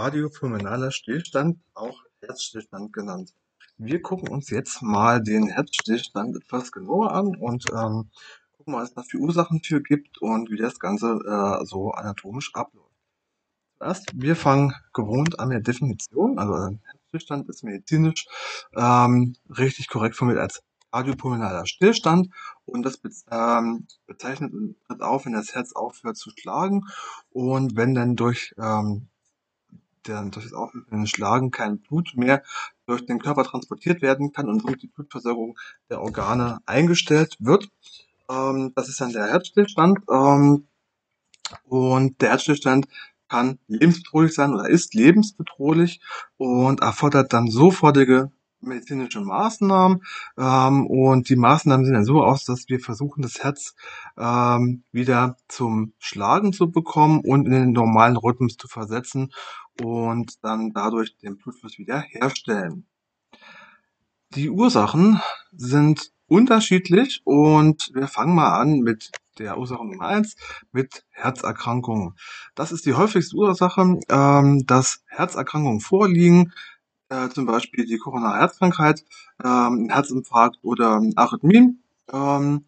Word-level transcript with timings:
Kardiopulmonaler 0.00 0.92
Stillstand, 0.92 1.58
auch 1.74 2.04
Herzstillstand 2.22 2.90
genannt. 2.90 3.34
Wir 3.76 4.00
gucken 4.00 4.28
uns 4.30 4.48
jetzt 4.48 4.80
mal 4.80 5.22
den 5.22 5.48
Herzstillstand 5.48 6.36
etwas 6.36 6.72
genauer 6.72 7.12
an 7.12 7.36
und 7.36 7.66
ähm, 7.70 8.08
gucken 8.56 8.72
mal, 8.72 8.80
was 8.80 8.88
es 8.88 8.94
da 8.94 9.02
für 9.02 9.18
Ursachen 9.18 9.62
für 9.62 9.82
gibt 9.82 10.16
und 10.22 10.50
wie 10.50 10.56
das 10.56 10.80
Ganze 10.80 11.18
äh, 11.26 11.66
so 11.66 11.90
anatomisch 11.90 12.50
abläuft. 12.54 12.88
Zuerst, 13.76 14.10
wir 14.14 14.36
fangen 14.36 14.72
gewohnt 14.94 15.38
an 15.38 15.50
der 15.50 15.60
Definition. 15.60 16.38
Also 16.38 16.78
Herzstillstand 16.82 17.50
ist 17.50 17.62
medizinisch 17.62 18.26
ähm, 18.74 19.36
richtig 19.50 19.88
korrekt 19.88 20.16
formuliert 20.16 20.44
als 20.44 20.62
kardiopulmonaler 20.92 21.66
Stillstand 21.66 22.30
und 22.64 22.84
das 22.84 23.02
ähm, 23.30 23.86
bezeichnet 24.06 24.54
und 24.54 24.76
tritt 24.86 25.02
auf, 25.02 25.26
wenn 25.26 25.34
das 25.34 25.54
Herz 25.54 25.74
aufhört 25.74 26.16
zu 26.16 26.30
schlagen 26.30 26.86
und 27.28 27.76
wenn 27.76 27.94
dann 27.94 28.16
durch 28.16 28.54
ähm, 28.56 29.09
der 30.06 30.22
durch 30.24 30.46
das 30.46 30.54
Aufhören 30.54 31.06
Schlagen 31.06 31.50
kein 31.50 31.78
Blut 31.78 32.12
mehr 32.16 32.42
durch 32.86 33.06
den 33.06 33.18
Körper 33.18 33.44
transportiert 33.44 34.02
werden 34.02 34.32
kann 34.32 34.48
und 34.48 34.62
somit 34.62 34.82
die 34.82 34.88
Blutversorgung 34.88 35.58
der 35.88 36.00
Organe 36.00 36.60
eingestellt 36.66 37.36
wird. 37.38 37.68
Ähm, 38.30 38.72
das 38.74 38.88
ist 38.88 39.00
dann 39.00 39.12
der 39.12 39.26
Herzstillstand. 39.26 40.00
Ähm, 40.10 40.66
und 41.64 42.20
der 42.20 42.30
Herzstillstand 42.30 42.86
kann 43.28 43.58
lebensbedrohlich 43.68 44.34
sein 44.34 44.52
oder 44.52 44.68
ist 44.68 44.94
lebensbedrohlich 44.94 46.00
und 46.36 46.80
erfordert 46.80 47.32
dann 47.32 47.48
sofortige 47.48 48.30
medizinische 48.60 49.20
Maßnahmen. 49.20 50.02
Ähm, 50.38 50.86
und 50.86 51.28
die 51.28 51.36
Maßnahmen 51.36 51.86
sehen 51.86 51.94
dann 51.94 52.04
so 52.04 52.22
aus, 52.22 52.44
dass 52.44 52.68
wir 52.68 52.80
versuchen, 52.80 53.22
das 53.22 53.42
Herz 53.42 53.74
ähm, 54.18 54.84
wieder 54.92 55.36
zum 55.48 55.94
Schlagen 55.98 56.52
zu 56.52 56.70
bekommen 56.70 57.20
und 57.20 57.46
in 57.46 57.52
den 57.52 57.72
normalen 57.72 58.16
Rhythmus 58.16 58.56
zu 58.56 58.68
versetzen 58.68 59.32
und 59.82 60.44
dann 60.44 60.72
dadurch 60.72 61.16
den 61.18 61.36
Blutfluss 61.36 61.78
wieder 61.78 62.00
herstellen. 62.00 62.86
Die 64.34 64.50
Ursachen 64.50 65.20
sind 65.52 66.12
unterschiedlich 66.28 67.22
und 67.24 67.90
wir 67.94 68.06
fangen 68.06 68.34
mal 68.34 68.60
an 68.60 68.80
mit 68.80 69.10
der 69.38 69.58
Ursache 69.58 69.84
Nummer 69.84 70.06
eins 70.06 70.36
mit 70.70 71.04
Herzerkrankungen. 71.10 72.14
Das 72.54 72.70
ist 72.70 72.86
die 72.86 72.94
häufigste 72.94 73.34
Ursache, 73.36 73.98
ähm, 74.08 74.66
dass 74.66 75.02
Herzerkrankungen 75.06 75.80
vorliegen, 75.80 76.52
äh, 77.08 77.28
zum 77.30 77.46
Beispiel 77.46 77.86
die 77.86 77.98
koronare 77.98 78.38
Herzkrankheit, 78.38 79.04
ähm, 79.42 79.88
Herzinfarkt 79.90 80.58
oder 80.62 81.02
Arrhythmien. 81.16 81.82
Ähm, 82.12 82.66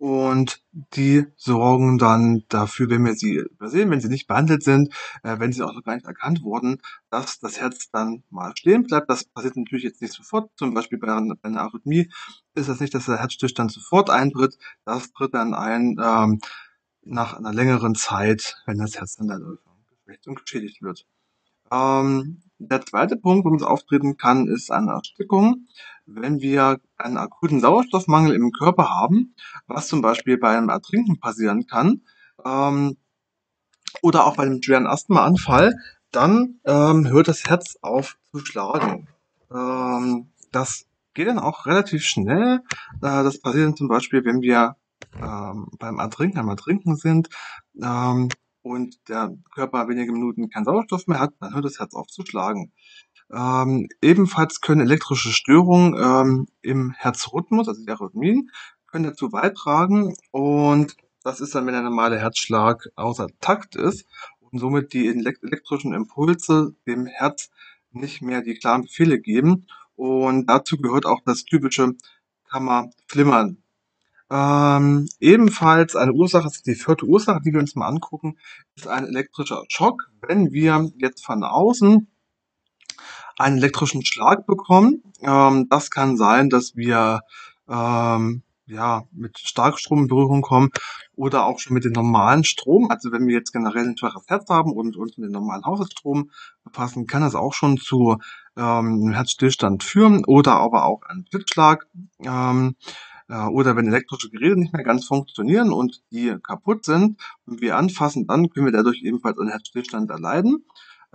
und 0.00 0.62
die 0.72 1.26
sorgen 1.36 1.98
dann 1.98 2.44
dafür, 2.48 2.88
wenn 2.88 3.04
wir 3.04 3.14
sie 3.14 3.34
übersehen, 3.34 3.90
wenn 3.90 4.00
sie 4.00 4.08
nicht 4.08 4.26
behandelt 4.26 4.62
sind, 4.62 4.94
äh, 5.22 5.38
wenn 5.38 5.52
sie 5.52 5.62
auch 5.62 5.74
noch 5.74 5.82
gar 5.82 5.94
nicht 5.94 6.06
erkannt 6.06 6.42
wurden, 6.42 6.78
dass 7.10 7.38
das 7.38 7.60
Herz 7.60 7.90
dann 7.90 8.22
mal 8.30 8.56
stehen 8.56 8.84
bleibt. 8.84 9.10
Das 9.10 9.24
passiert 9.24 9.56
natürlich 9.56 9.84
jetzt 9.84 10.00
nicht 10.00 10.14
sofort. 10.14 10.50
Zum 10.56 10.72
Beispiel 10.72 10.96
bei 10.96 11.14
einer, 11.14 11.60
Arrhythmie 11.60 12.10
ist 12.54 12.70
das 12.70 12.80
nicht, 12.80 12.94
dass 12.94 13.04
der 13.04 13.18
Herzstillstand 13.18 13.72
sofort 13.72 14.08
eintritt. 14.08 14.56
Das 14.86 15.12
tritt 15.12 15.34
dann 15.34 15.52
ein 15.52 15.96
ähm, 16.02 16.40
nach 17.02 17.34
einer 17.34 17.52
längeren 17.52 17.94
Zeit, 17.94 18.62
wenn 18.64 18.78
das 18.78 18.96
Herz 18.96 19.16
dann 19.16 19.28
dadurch 19.28 19.60
geschwächt 19.86 20.26
und 20.26 20.40
geschädigt 20.40 20.80
wird. 20.80 21.04
Ähm, 21.70 22.42
der 22.58 22.84
zweite 22.86 23.16
Punkt, 23.16 23.44
wo 23.44 23.54
es 23.54 23.62
auftreten 23.62 24.16
kann, 24.16 24.48
ist 24.48 24.70
eine 24.70 24.92
Erstickung. 24.92 25.66
Wenn 26.12 26.40
wir 26.40 26.80
einen 26.96 27.16
akuten 27.16 27.60
Sauerstoffmangel 27.60 28.34
im 28.34 28.50
Körper 28.50 28.90
haben, 28.90 29.34
was 29.66 29.88
zum 29.88 30.02
Beispiel 30.02 30.38
bei 30.38 30.56
einem 30.56 30.68
Ertrinken 30.68 31.20
passieren 31.20 31.66
kann, 31.66 32.02
ähm, 32.44 32.96
oder 34.02 34.26
auch 34.26 34.36
bei 34.36 34.44
einem 34.44 34.62
schweren 34.62 34.86
Asthmaanfall, 34.86 35.76
dann 36.10 36.60
ähm, 36.64 37.08
hört 37.08 37.28
das 37.28 37.44
Herz 37.44 37.76
auf 37.82 38.18
zu 38.32 38.44
schlagen. 38.44 39.08
Ähm, 39.52 40.32
das 40.52 40.86
geht 41.14 41.28
dann 41.28 41.38
auch 41.38 41.66
relativ 41.66 42.04
schnell. 42.04 42.60
Äh, 42.96 43.22
das 43.22 43.40
passiert 43.40 43.66
dann 43.66 43.76
zum 43.76 43.88
Beispiel, 43.88 44.24
wenn 44.24 44.42
wir 44.42 44.76
ähm, 45.16 45.68
beim 45.78 45.98
Ertrinken, 45.98 46.38
am 46.38 46.48
Ertrinken 46.48 46.96
sind, 46.96 47.28
ähm, 47.80 48.28
und 48.62 49.08
der 49.08 49.34
Körper 49.54 49.88
wenige 49.88 50.12
Minuten 50.12 50.50
keinen 50.50 50.64
Sauerstoff 50.64 51.06
mehr 51.06 51.18
hat, 51.18 51.32
dann 51.40 51.54
hört 51.54 51.64
das 51.64 51.78
Herz 51.78 51.94
auf 51.94 52.08
zu 52.08 52.24
schlagen. 52.26 52.72
Ähm, 53.32 53.88
ebenfalls 54.02 54.60
können 54.60 54.80
elektrische 54.80 55.32
Störungen 55.32 55.94
ähm, 55.96 56.46
im 56.62 56.92
Herzrhythmus, 56.92 57.68
also 57.68 57.84
die 57.84 57.90
Arrhythmien, 57.90 58.50
können 58.86 59.04
dazu 59.04 59.30
beitragen 59.30 60.14
und 60.32 60.96
das 61.22 61.40
ist 61.40 61.54
dann, 61.54 61.66
wenn 61.66 61.74
der 61.74 61.82
normale 61.82 62.18
Herzschlag 62.18 62.88
außer 62.96 63.28
Takt 63.40 63.76
ist 63.76 64.06
und 64.40 64.58
somit 64.58 64.92
die 64.92 65.06
elektrischen 65.06 65.92
Impulse 65.92 66.74
dem 66.86 67.06
Herz 67.06 67.50
nicht 67.92 68.22
mehr 68.22 68.40
die 68.42 68.54
klaren 68.54 68.82
Befehle 68.82 69.20
geben. 69.20 69.66
Und 69.96 70.46
dazu 70.46 70.78
gehört 70.78 71.04
auch 71.04 71.20
das 71.26 71.44
typische 71.44 71.94
Kammerflimmern. 72.48 73.58
Ähm, 74.30 75.08
ebenfalls 75.18 75.96
eine 75.96 76.12
Ursache, 76.12 76.46
ist 76.46 76.66
die 76.66 76.74
vierte 76.74 77.04
Ursache, 77.04 77.40
die 77.44 77.52
wir 77.52 77.60
uns 77.60 77.74
mal 77.74 77.88
angucken, 77.88 78.38
ist 78.76 78.86
ein 78.86 79.04
elektrischer 79.04 79.64
Schock. 79.68 80.08
Wenn 80.26 80.52
wir 80.52 80.90
jetzt 80.96 81.24
von 81.24 81.42
außen 81.42 82.08
einen 83.38 83.58
elektrischen 83.58 84.04
Schlag 84.04 84.46
bekommen, 84.46 85.02
ähm, 85.22 85.66
das 85.68 85.90
kann 85.90 86.16
sein, 86.16 86.50
dass 86.50 86.76
wir 86.76 87.20
ähm, 87.68 88.42
ja, 88.70 89.02
mit 89.12 89.38
Starkstrom 89.38 90.02
in 90.02 90.08
Berührung 90.08 90.42
kommen 90.42 90.70
oder 91.16 91.44
auch 91.44 91.58
schon 91.58 91.74
mit 91.74 91.84
dem 91.84 91.92
normalen 91.92 92.44
Strom. 92.44 92.88
Also 92.90 93.10
wenn 93.12 93.26
wir 93.26 93.34
jetzt 93.34 93.52
generell 93.52 93.88
ein 93.88 93.98
schwaches 93.98 94.24
Herz 94.28 94.48
haben 94.48 94.72
und 94.72 94.96
uns 94.96 95.18
mit 95.18 95.26
dem 95.26 95.32
normalen 95.32 95.64
Haushaltsstrom 95.64 96.30
befassen, 96.64 97.06
kann 97.06 97.22
das 97.22 97.34
auch 97.34 97.52
schon 97.52 97.78
zu 97.78 98.18
ähm, 98.56 99.12
Herzstillstand 99.12 99.82
führen 99.82 100.24
oder 100.24 100.54
aber 100.54 100.84
auch 100.84 101.02
einen 101.02 101.24
Blitzschlag. 101.24 101.86
Ähm, 102.24 102.76
äh, 103.28 103.46
oder 103.46 103.76
wenn 103.76 103.86
elektrische 103.86 104.30
Geräte 104.30 104.58
nicht 104.58 104.72
mehr 104.72 104.84
ganz 104.84 105.06
funktionieren 105.06 105.72
und 105.72 106.02
die 106.10 106.36
kaputt 106.42 106.84
sind 106.84 107.20
und 107.46 107.60
wir 107.60 107.76
anfassen, 107.76 108.26
dann 108.26 108.50
können 108.50 108.66
wir 108.66 108.72
dadurch 108.72 109.02
ebenfalls 109.02 109.38
einen 109.38 109.50
Herzstillstand 109.50 110.10
erleiden. 110.10 110.64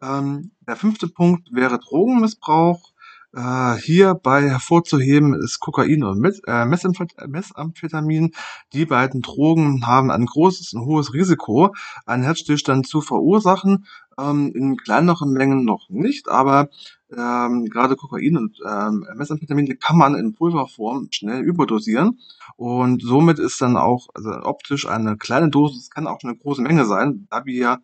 Ähm, 0.02 0.52
der 0.68 0.76
fünfte 0.76 1.08
Punkt 1.08 1.50
wäre 1.54 1.80
Drogenmissbrauch. 1.80 2.94
Äh, 3.36 3.76
hierbei 3.82 4.50
hervorzuheben 4.50 5.34
ist 5.34 5.60
Kokain 5.60 6.04
und 6.04 6.24
äh, 6.48 6.66
Methamphetamin. 6.66 8.32
Die 8.72 8.86
beiden 8.86 9.22
Drogen 9.22 9.86
haben 9.86 10.10
ein 10.10 10.26
großes 10.26 10.74
und 10.74 10.86
hohes 10.86 11.14
Risiko, 11.14 11.76
einen 12.06 12.24
Herzstillstand 12.24 12.88
zu 12.88 13.02
verursachen. 13.02 13.88
Ähm, 14.18 14.54
in 14.56 14.78
kleineren 14.78 15.32
Mengen 15.32 15.66
noch 15.66 15.90
nicht, 15.90 16.30
aber 16.30 16.70
ähm, 17.12 17.66
gerade 17.66 17.96
Kokain 17.96 18.38
und 18.38 18.60
ähm, 18.68 19.06
Methamphetamin, 19.16 19.66
die 19.66 19.76
kann 19.76 19.98
man 19.98 20.16
in 20.16 20.34
Pulverform 20.34 21.08
schnell 21.12 21.42
überdosieren. 21.44 22.20
Und 22.56 23.04
somit 23.04 23.40
ist 23.40 23.62
dann 23.62 23.78
auch 23.78 24.08
also 24.14 24.32
optisch 24.44 24.88
eine 24.88 25.18
kleine 25.18 25.50
Dosis, 25.50 25.90
kann 25.90 26.08
auch 26.08 26.20
eine 26.24 26.36
große 26.36 26.62
Menge 26.62 26.86
sein, 26.86 27.28
da 27.30 27.46
wir 27.46 27.56
ja 27.56 27.80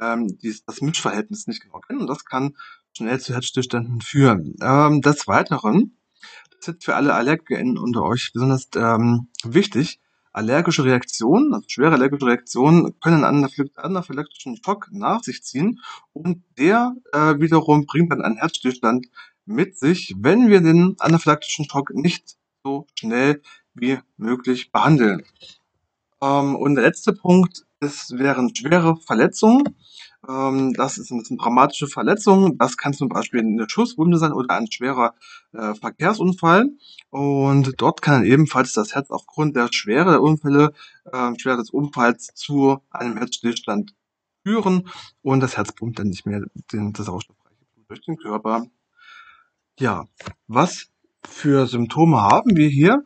ähm, 0.00 0.38
dieses, 0.38 0.64
das 0.64 0.80
Mischverhältnis 0.80 1.46
nicht 1.46 1.62
genau 1.62 1.80
kennen. 1.80 2.00
Und 2.00 2.08
das 2.08 2.24
kann 2.24 2.56
schnell 2.96 3.20
zu 3.20 3.34
Herzstillständen 3.34 4.00
führen. 4.00 4.54
Ähm, 4.60 5.00
des 5.00 5.26
Weiteren, 5.26 5.96
das 6.56 6.68
ist 6.68 6.84
für 6.84 6.94
alle 6.94 7.14
AllergikerInnen 7.14 7.78
unter 7.78 8.02
euch 8.02 8.32
besonders 8.32 8.68
ähm, 8.76 9.28
wichtig, 9.44 10.00
allergische 10.32 10.84
Reaktionen, 10.84 11.54
also 11.54 11.66
schwere 11.68 11.94
allergische 11.94 12.26
Reaktionen, 12.26 12.98
können 13.00 13.24
einen 13.24 13.48
anaphylaktischen 13.76 14.58
Schock 14.64 14.88
nach 14.90 15.22
sich 15.22 15.42
ziehen 15.42 15.80
und 16.12 16.42
der 16.58 16.94
äh, 17.12 17.38
wiederum 17.38 17.86
bringt 17.86 18.12
dann 18.12 18.22
einen 18.22 18.36
Herzstillstand 18.36 19.06
mit 19.44 19.78
sich, 19.78 20.14
wenn 20.18 20.48
wir 20.48 20.60
den 20.60 20.96
anaphylaktischen 20.98 21.68
Schock 21.68 21.94
nicht 21.94 22.36
so 22.64 22.86
schnell 22.98 23.42
wie 23.74 23.98
möglich 24.16 24.70
behandeln. 24.72 25.22
Ähm, 26.22 26.56
und 26.56 26.76
der 26.76 26.84
letzte 26.84 27.12
Punkt 27.12 27.64
ist, 27.80 28.16
wären 28.18 28.54
schwere 28.54 28.96
Verletzungen. 28.96 29.64
Ähm, 30.28 30.72
das, 30.74 30.98
ist, 30.98 31.10
das 31.10 31.28
sind 31.28 31.42
dramatische 31.42 31.86
Verletzungen. 31.86 32.58
Das 32.58 32.76
kann 32.76 32.92
zum 32.92 33.08
Beispiel 33.08 33.40
eine 33.40 33.68
Schusswunde 33.68 34.18
sein 34.18 34.32
oder 34.32 34.54
ein 34.54 34.70
schwerer 34.70 35.14
äh, 35.52 35.74
Verkehrsunfall. 35.74 36.70
Und 37.10 37.72
dort 37.78 38.02
kann 38.02 38.24
ebenfalls 38.24 38.72
das 38.72 38.94
Herz 38.94 39.10
aufgrund 39.10 39.56
der 39.56 39.68
Schwere 39.72 40.12
der 40.12 40.22
Unfälle, 40.22 40.72
äh, 41.12 41.32
Schwere 41.38 41.58
des 41.58 41.70
Unfalls 41.70 42.28
zu 42.34 42.78
einem 42.90 43.16
Herzstillstand 43.16 43.94
führen 44.44 44.88
und 45.22 45.40
das 45.40 45.56
Herz 45.56 45.72
pumpt 45.72 45.98
dann 45.98 46.08
nicht 46.08 46.26
mehr 46.26 46.42
den, 46.72 46.92
das 46.92 47.06
sauerstoffreiche 47.06 47.64
Blut 47.74 47.88
durch 47.88 48.00
den 48.02 48.16
Körper. 48.16 48.66
Ja, 49.78 50.06
was 50.46 50.88
für 51.24 51.66
Symptome 51.66 52.20
haben 52.20 52.56
wir 52.56 52.68
hier? 52.68 53.04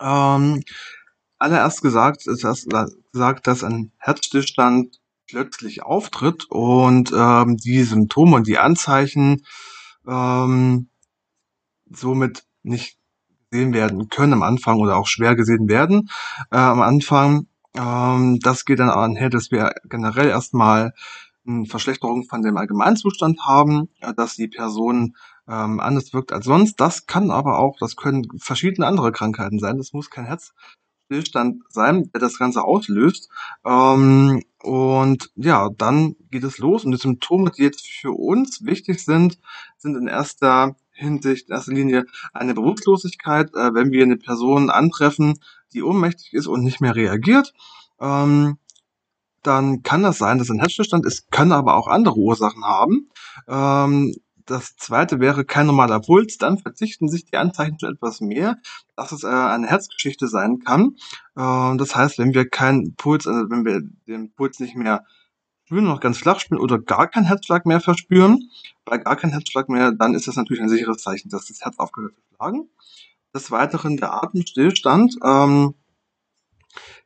Ähm, 0.00 0.62
allererst 1.38 1.82
gesagt, 1.82 2.26
ist 2.26 2.44
das 2.44 2.66
gesagt, 3.12 3.46
dass 3.46 3.64
ein 3.64 3.92
Herzstillstand 3.98 5.01
plötzlich 5.32 5.82
auftritt 5.82 6.44
und 6.50 7.10
ähm, 7.16 7.56
die 7.56 7.82
Symptome 7.84 8.36
und 8.36 8.46
die 8.46 8.58
Anzeichen 8.58 9.46
ähm, 10.06 10.90
somit 11.90 12.44
nicht 12.62 12.98
gesehen 13.50 13.72
werden 13.72 14.10
können 14.10 14.34
am 14.34 14.42
Anfang 14.42 14.78
oder 14.78 14.98
auch 14.98 15.06
schwer 15.06 15.34
gesehen 15.34 15.68
werden 15.68 16.10
äh, 16.50 16.58
am 16.58 16.82
Anfang. 16.82 17.46
Ähm, 17.74 18.40
das 18.40 18.66
geht 18.66 18.78
dann 18.78 18.90
einher, 18.90 19.30
dass 19.30 19.50
wir 19.50 19.72
generell 19.84 20.28
erstmal 20.28 20.92
eine 21.46 21.64
Verschlechterung 21.64 22.24
von 22.24 22.42
dem 22.42 22.58
Allgemeinzustand 22.58 23.40
haben, 23.46 23.88
äh, 24.00 24.12
dass 24.12 24.36
die 24.36 24.48
Person 24.48 25.16
ähm, 25.48 25.80
anders 25.80 26.12
wirkt 26.12 26.32
als 26.32 26.44
sonst. 26.44 26.78
Das 26.78 27.06
kann 27.06 27.30
aber 27.30 27.58
auch, 27.58 27.78
das 27.80 27.96
können 27.96 28.26
verschiedene 28.38 28.86
andere 28.86 29.12
Krankheiten 29.12 29.58
sein. 29.58 29.78
Das 29.78 29.94
muss 29.94 30.10
kein 30.10 30.26
Herzstillstand 31.12 31.62
sein, 31.68 32.10
der 32.12 32.20
das 32.20 32.38
Ganze 32.38 32.64
auslöst. 32.64 33.28
Ähm, 33.64 34.42
und 34.62 35.30
ja, 35.36 35.68
dann 35.76 36.16
geht 36.30 36.44
es 36.44 36.58
los. 36.58 36.84
Und 36.84 36.92
die 36.92 36.98
Symptome, 36.98 37.50
die 37.50 37.62
jetzt 37.62 37.86
für 37.86 38.12
uns 38.12 38.64
wichtig 38.64 39.04
sind, 39.04 39.38
sind 39.76 39.96
in 39.96 40.06
erster 40.06 40.76
Hinsicht, 40.92 41.48
in 41.48 41.54
erster 41.54 41.72
Linie 41.72 42.06
eine 42.32 42.54
Bewusstlosigkeit, 42.54 43.50
äh, 43.54 43.74
wenn 43.74 43.90
wir 43.90 44.02
eine 44.02 44.16
Person 44.16 44.70
antreffen, 44.70 45.38
die 45.72 45.82
ohnmächtig 45.82 46.32
ist 46.32 46.46
und 46.46 46.62
nicht 46.62 46.80
mehr 46.80 46.94
reagiert. 46.94 47.52
Ähm, 48.00 48.58
dann 49.42 49.82
kann 49.82 50.04
das 50.04 50.18
sein, 50.18 50.38
dass 50.38 50.50
ein 50.50 50.60
Herzstillstand 50.60 51.04
ist, 51.04 51.30
kann 51.32 51.50
aber 51.50 51.74
auch 51.76 51.88
andere 51.88 52.16
Ursachen 52.16 52.64
haben. 52.64 53.08
Ähm, 53.48 54.14
das 54.46 54.76
zweite 54.76 55.20
wäre 55.20 55.44
kein 55.44 55.66
normaler 55.66 56.00
Puls, 56.00 56.38
dann 56.38 56.58
verzichten 56.58 57.08
sich 57.08 57.24
die 57.24 57.36
Anzeichen 57.36 57.78
schon 57.78 57.94
etwas 57.94 58.20
mehr, 58.20 58.58
dass 58.96 59.12
es 59.12 59.24
äh, 59.24 59.28
eine 59.28 59.66
Herzgeschichte 59.66 60.28
sein 60.28 60.60
kann. 60.60 60.96
Äh, 61.36 61.76
das 61.76 61.94
heißt, 61.94 62.18
wenn 62.18 62.34
wir 62.34 62.48
keinen 62.48 62.94
Puls, 62.94 63.26
also 63.26 63.50
wenn 63.50 63.64
wir 63.64 63.82
den 64.06 64.32
Puls 64.32 64.60
nicht 64.60 64.76
mehr 64.76 65.04
spüren, 65.64 65.84
noch 65.84 66.00
ganz 66.00 66.18
flach 66.18 66.40
spüren 66.40 66.60
oder 66.60 66.78
gar 66.78 67.08
keinen 67.08 67.24
Herzschlag 67.24 67.66
mehr 67.66 67.80
verspüren, 67.80 68.50
bei 68.84 68.98
gar 68.98 69.16
keinen 69.16 69.30
Herzschlag 69.30 69.68
mehr, 69.68 69.92
dann 69.92 70.14
ist 70.14 70.28
das 70.28 70.36
natürlich 70.36 70.62
ein 70.62 70.68
sicheres 70.68 70.98
Zeichen, 70.98 71.30
dass 71.30 71.46
das 71.46 71.60
Herz 71.60 71.78
aufgehört 71.78 72.14
zu 72.14 72.36
schlagen. 72.36 72.68
Des 73.34 73.50
Weiteren 73.50 73.96
der 73.96 74.12
Atemstillstand. 74.22 75.16
Ähm, 75.24 75.74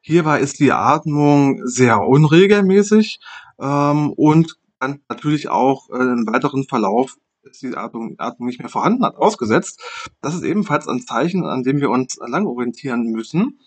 hierbei 0.00 0.40
ist 0.40 0.58
die 0.58 0.72
Atmung 0.72 1.60
sehr 1.64 2.00
unregelmäßig 2.00 3.20
ähm, 3.60 4.12
und 4.12 4.58
dann 4.80 5.00
natürlich 5.08 5.48
auch 5.48 5.88
äh, 5.90 5.96
im 5.96 6.26
weiteren 6.26 6.64
Verlauf 6.64 7.16
ist 7.50 7.62
die 7.62 7.76
Atmung, 7.76 8.14
Atmung 8.18 8.48
nicht 8.48 8.60
mehr 8.60 8.68
vorhanden, 8.68 9.04
hat 9.04 9.16
ausgesetzt. 9.16 9.80
Das 10.20 10.34
ist 10.34 10.42
ebenfalls 10.42 10.88
ein 10.88 11.00
Zeichen, 11.00 11.44
an 11.44 11.62
dem 11.62 11.80
wir 11.80 11.90
uns 11.90 12.16
lang 12.16 12.46
orientieren 12.46 13.04
müssen, 13.06 13.60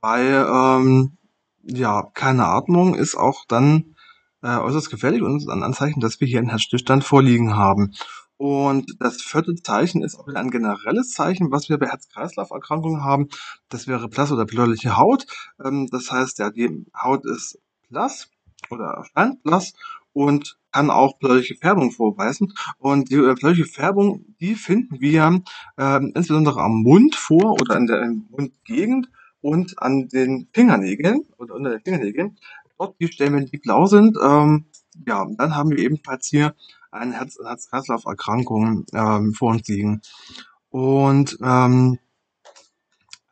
weil 0.00 0.46
ähm, 0.48 1.18
ja 1.62 2.10
keine 2.14 2.46
Atmung 2.46 2.94
ist 2.94 3.16
auch 3.16 3.44
dann 3.46 3.96
äh, 4.42 4.56
äußerst 4.56 4.90
gefährlich 4.90 5.22
und 5.22 5.36
ist 5.36 5.48
ein 5.48 5.62
Anzeichen, 5.62 6.00
dass 6.00 6.20
wir 6.20 6.26
hier 6.26 6.38
einen 6.38 6.48
Herzstillstand 6.48 7.04
vorliegen 7.04 7.56
haben. 7.56 7.92
Und 8.36 8.96
das 9.00 9.20
vierte 9.20 9.54
Zeichen 9.56 10.02
ist 10.02 10.18
auch 10.18 10.26
wieder 10.26 10.40
ein 10.40 10.50
generelles 10.50 11.10
Zeichen, 11.10 11.52
was 11.52 11.68
wir 11.68 11.76
bei 11.76 11.88
Herz-Kreislauf-Erkrankungen 11.88 13.04
haben. 13.04 13.28
Das 13.68 13.86
wäre 13.86 14.08
blass 14.08 14.32
oder 14.32 14.46
bläuliche 14.46 14.96
Haut. 14.96 15.26
Ähm, 15.62 15.88
das 15.90 16.10
heißt, 16.10 16.38
ja, 16.38 16.50
die 16.50 16.86
Haut 16.98 17.26
ist 17.26 17.58
blass 17.90 18.30
oder 18.70 18.86
erscheint 18.86 19.42
blass 19.42 19.74
und 20.12 20.58
kann 20.72 20.90
auch 20.90 21.18
bläuliche 21.18 21.56
Färbung 21.56 21.90
vorweisen. 21.90 22.52
Und 22.78 23.10
die 23.10 23.16
äh, 23.16 23.34
bläuliche 23.34 23.64
Färbung, 23.64 24.24
die 24.40 24.54
finden 24.54 25.00
wir 25.00 25.42
ähm, 25.78 26.12
insbesondere 26.14 26.60
am 26.60 26.82
Mund 26.82 27.14
vor 27.16 27.52
oder 27.60 27.76
in 27.76 27.86
der 27.86 28.08
Mundgegend 28.30 29.10
und 29.40 29.80
an 29.82 30.08
den 30.08 30.48
Fingernägeln 30.52 31.22
oder 31.38 31.54
unter 31.54 31.70
den 31.70 31.80
Fingernägeln. 31.80 32.38
Dort 32.78 32.98
die 33.00 33.08
Stellen, 33.08 33.46
die 33.46 33.58
blau 33.58 33.86
sind, 33.86 34.16
ähm, 34.22 34.66
ja, 35.06 35.26
dann 35.36 35.54
haben 35.54 35.70
wir 35.70 35.78
ebenfalls 35.78 36.26
hier 36.26 36.54
eine 36.90 37.14
Herz- 37.14 37.38
Herz-Kreislauf-Erkrankung 37.42 38.86
ähm, 38.92 39.34
vor 39.34 39.50
uns 39.52 39.68
liegen. 39.68 40.00
Und 40.70 41.38
ähm, 41.42 41.98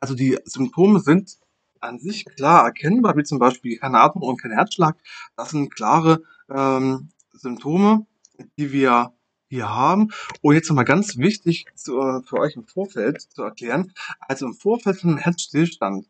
also 0.01 0.15
die 0.15 0.39
Symptome 0.45 1.01
sind 1.01 1.39
an 1.81 1.99
sich 1.99 2.25
klar 2.25 2.65
erkennbar, 2.65 3.17
wie 3.17 3.25
zum 3.25 3.39
Beispiel 3.39 3.79
keine 3.79 4.01
Atmung 4.01 4.29
und 4.29 4.41
kein 4.41 4.53
Herzschlag. 4.53 4.97
Das 5.37 5.51
sind 5.51 5.75
klare 5.75 6.23
ähm, 6.51 7.11
Symptome, 7.33 8.07
die 8.57 8.73
wir 8.73 9.13
hier 9.49 9.69
haben. 9.69 10.11
Und 10.43 10.55
jetzt 10.55 10.69
nochmal 10.69 10.85
ganz 10.85 11.17
wichtig 11.17 11.67
zu, 11.75 12.01
äh, 12.01 12.23
für 12.23 12.39
euch 12.39 12.57
im 12.57 12.67
Vorfeld 12.67 13.23
zu 13.23 13.43
erklären. 13.43 13.93
Also 14.21 14.47
im 14.47 14.55
Vorfeld 14.55 14.99
von 14.99 15.11
einem 15.11 15.19
Herzstillstand 15.19 16.09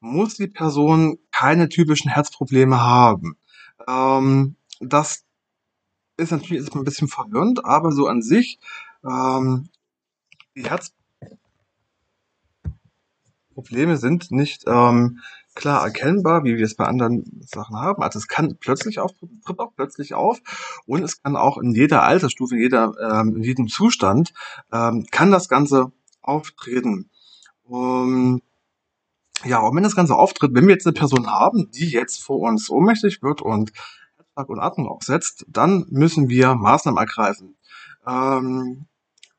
muss 0.00 0.34
die 0.34 0.48
Person 0.48 1.18
keine 1.30 1.68
typischen 1.68 2.10
Herzprobleme 2.10 2.80
haben. 2.80 3.36
Ähm, 3.86 4.56
das 4.80 5.24
ist 6.16 6.32
natürlich 6.32 6.62
ist 6.62 6.74
ein 6.74 6.84
bisschen 6.84 7.08
verwirrend, 7.08 7.64
aber 7.64 7.92
so 7.92 8.06
an 8.06 8.22
sich 8.22 8.58
ähm, 9.04 9.68
die 10.56 10.62
Herzprobleme 13.60 13.96
sind 13.96 14.30
nicht 14.30 14.64
ähm, 14.66 15.20
klar 15.54 15.84
erkennbar, 15.84 16.44
wie 16.44 16.56
wir 16.56 16.64
es 16.64 16.76
bei 16.76 16.86
anderen 16.86 17.24
Sachen 17.46 17.76
haben. 17.76 18.02
Also 18.02 18.18
es 18.18 18.28
kann 18.28 18.56
plötzlich 18.58 18.98
auf, 18.98 19.12
tritt 19.44 19.58
auch 19.58 19.72
plötzlich 19.76 20.14
auf 20.14 20.40
und 20.86 21.02
es 21.02 21.22
kann 21.22 21.36
auch 21.36 21.58
in 21.58 21.72
jeder 21.72 22.02
Altersstufe, 22.02 22.54
in, 22.54 22.60
jeder, 22.62 22.92
ähm, 23.00 23.36
in 23.36 23.42
jedem 23.42 23.68
Zustand, 23.68 24.32
ähm, 24.72 25.06
kann 25.10 25.30
das 25.30 25.48
Ganze 25.48 25.92
auftreten. 26.22 27.10
Um, 27.64 28.42
ja, 29.44 29.60
und 29.60 29.76
wenn 29.76 29.84
das 29.84 29.96
Ganze 29.96 30.14
auftritt, 30.14 30.54
wenn 30.54 30.66
wir 30.66 30.74
jetzt 30.74 30.86
eine 30.86 30.94
Person 30.94 31.30
haben, 31.30 31.70
die 31.70 31.88
jetzt 31.88 32.22
vor 32.22 32.40
uns 32.40 32.68
ohnmächtig 32.68 33.22
wird 33.22 33.40
und 33.40 33.72
Herzschlag 34.16 34.48
und 34.48 34.60
Atmung 34.60 34.88
aufsetzt, 34.88 35.44
dann 35.48 35.86
müssen 35.90 36.28
wir 36.28 36.54
Maßnahmen 36.54 36.98
ergreifen. 36.98 37.56
Ähm, 38.06 38.86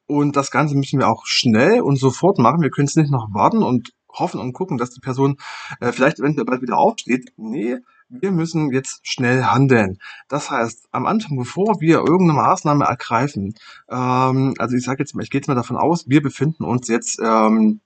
und 0.07 0.35
das 0.35 0.51
Ganze 0.51 0.75
müssen 0.75 0.99
wir 0.99 1.07
auch 1.07 1.25
schnell 1.25 1.81
und 1.81 1.97
sofort 1.97 2.37
machen. 2.37 2.61
Wir 2.61 2.69
können 2.69 2.87
es 2.87 2.95
nicht 2.95 3.11
noch 3.11 3.33
warten 3.33 3.63
und 3.63 3.93
hoffen 4.13 4.39
und 4.39 4.53
gucken, 4.53 4.77
dass 4.77 4.91
die 4.91 4.99
Person 4.99 5.37
äh, 5.79 5.91
vielleicht 5.91 6.19
eventuell 6.19 6.45
bald 6.45 6.61
wieder 6.61 6.77
aufsteht. 6.77 7.33
Nee, 7.37 7.77
wir 8.09 8.31
müssen 8.31 8.71
jetzt 8.71 9.07
schnell 9.07 9.43
handeln. 9.45 9.97
Das 10.27 10.51
heißt, 10.51 10.89
am 10.91 11.05
Anfang, 11.05 11.37
bevor 11.37 11.79
wir 11.79 11.99
irgendeine 11.99 12.33
Maßnahme 12.33 12.85
ergreifen, 12.85 13.55
ähm, 13.89 14.53
also 14.57 14.75
ich 14.75 14.83
sage 14.83 15.01
jetzt 15.03 15.15
mal, 15.15 15.23
ich 15.23 15.29
gehe 15.29 15.39
jetzt 15.39 15.47
mal 15.47 15.55
davon 15.55 15.77
aus, 15.77 16.07
wir 16.09 16.21
befinden 16.21 16.65
uns 16.65 16.87
jetzt 16.87 17.19
ähm, 17.23 17.79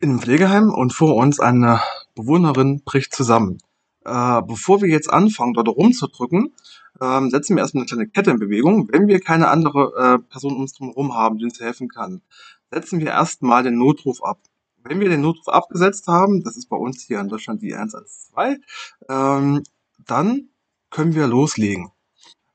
in 0.00 0.10
einem 0.10 0.20
Pflegeheim 0.20 0.70
und 0.70 0.92
vor 0.92 1.16
uns 1.16 1.40
eine 1.40 1.80
Bewohnerin 2.14 2.82
bricht 2.84 3.14
zusammen. 3.14 3.58
Äh, 4.04 4.42
bevor 4.42 4.80
wir 4.80 4.88
jetzt 4.88 5.12
anfangen, 5.12 5.54
dort 5.54 5.68
rumzudrücken, 5.68 6.54
ähm, 7.00 7.30
setzen 7.30 7.56
wir 7.56 7.62
erstmal 7.62 7.82
eine 7.82 7.88
kleine 7.88 8.08
Kette 8.08 8.30
in 8.30 8.38
Bewegung, 8.38 8.88
wenn 8.92 9.06
wir 9.08 9.20
keine 9.20 9.48
andere 9.48 9.92
äh, 9.96 10.18
Person 10.18 10.54
um 10.54 10.62
uns 10.62 10.78
herum 10.78 11.14
haben, 11.14 11.38
die 11.38 11.44
uns 11.44 11.60
helfen 11.60 11.88
kann 11.88 12.22
setzen 12.70 13.00
wir 13.00 13.08
erstmal 13.08 13.62
den 13.62 13.78
Notruf 13.78 14.22
ab. 14.22 14.40
Wenn 14.84 15.00
wir 15.00 15.08
den 15.08 15.20
Notruf 15.20 15.48
abgesetzt 15.48 16.06
haben, 16.06 16.42
das 16.42 16.56
ist 16.56 16.68
bei 16.68 16.76
uns 16.76 17.02
hier 17.02 17.20
in 17.20 17.28
Deutschland 17.28 17.62
die 17.62 17.74
112, 17.74 18.58
ähm, 19.08 19.62
dann 20.06 20.48
können 20.90 21.14
wir 21.14 21.26
loslegen. 21.26 21.90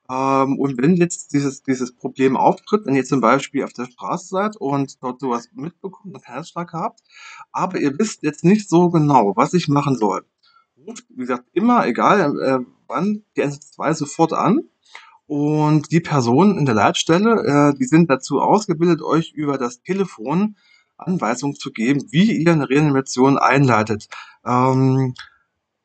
Ähm, 0.09 0.57
und 0.57 0.81
wenn 0.81 0.95
jetzt 0.95 1.33
dieses, 1.33 1.63
dieses 1.63 1.93
Problem 1.95 2.35
auftritt, 2.35 2.85
wenn 2.85 2.95
ihr 2.95 3.05
zum 3.05 3.21
Beispiel 3.21 3.63
auf 3.63 3.73
der 3.73 3.85
Straße 3.85 4.27
seid 4.27 4.55
und 4.57 5.01
dort 5.03 5.19
sowas 5.19 5.50
mitbekommt 5.53 6.15
und 6.15 6.27
Herzschlag 6.27 6.73
habt, 6.73 7.01
aber 7.51 7.79
ihr 7.79 7.97
wisst 8.00 8.23
jetzt 8.23 8.43
nicht 8.43 8.69
so 8.69 8.89
genau, 8.89 9.35
was 9.35 9.53
ich 9.53 9.67
machen 9.67 9.95
soll, 9.95 10.25
ruft, 10.85 11.05
wie 11.09 11.21
gesagt, 11.21 11.45
immer, 11.53 11.85
egal 11.87 12.39
äh, 12.39 12.59
wann, 12.87 13.23
die 13.35 13.41
112 13.41 13.97
sofort 13.97 14.33
an 14.33 14.61
und 15.27 15.91
die 15.91 15.99
Personen 15.99 16.57
in 16.57 16.65
der 16.65 16.75
Leitstelle, 16.75 17.71
äh, 17.73 17.77
die 17.77 17.85
sind 17.85 18.09
dazu 18.09 18.41
ausgebildet, 18.41 19.01
euch 19.01 19.31
über 19.33 19.57
das 19.57 19.81
Telefon 19.81 20.55
Anweisungen 20.97 21.55
zu 21.55 21.71
geben, 21.71 22.03
wie 22.11 22.31
ihr 22.31 22.51
eine 22.51 22.69
Reanimation 22.69 23.37
einleitet. 23.37 24.07
Ähm, 24.45 25.13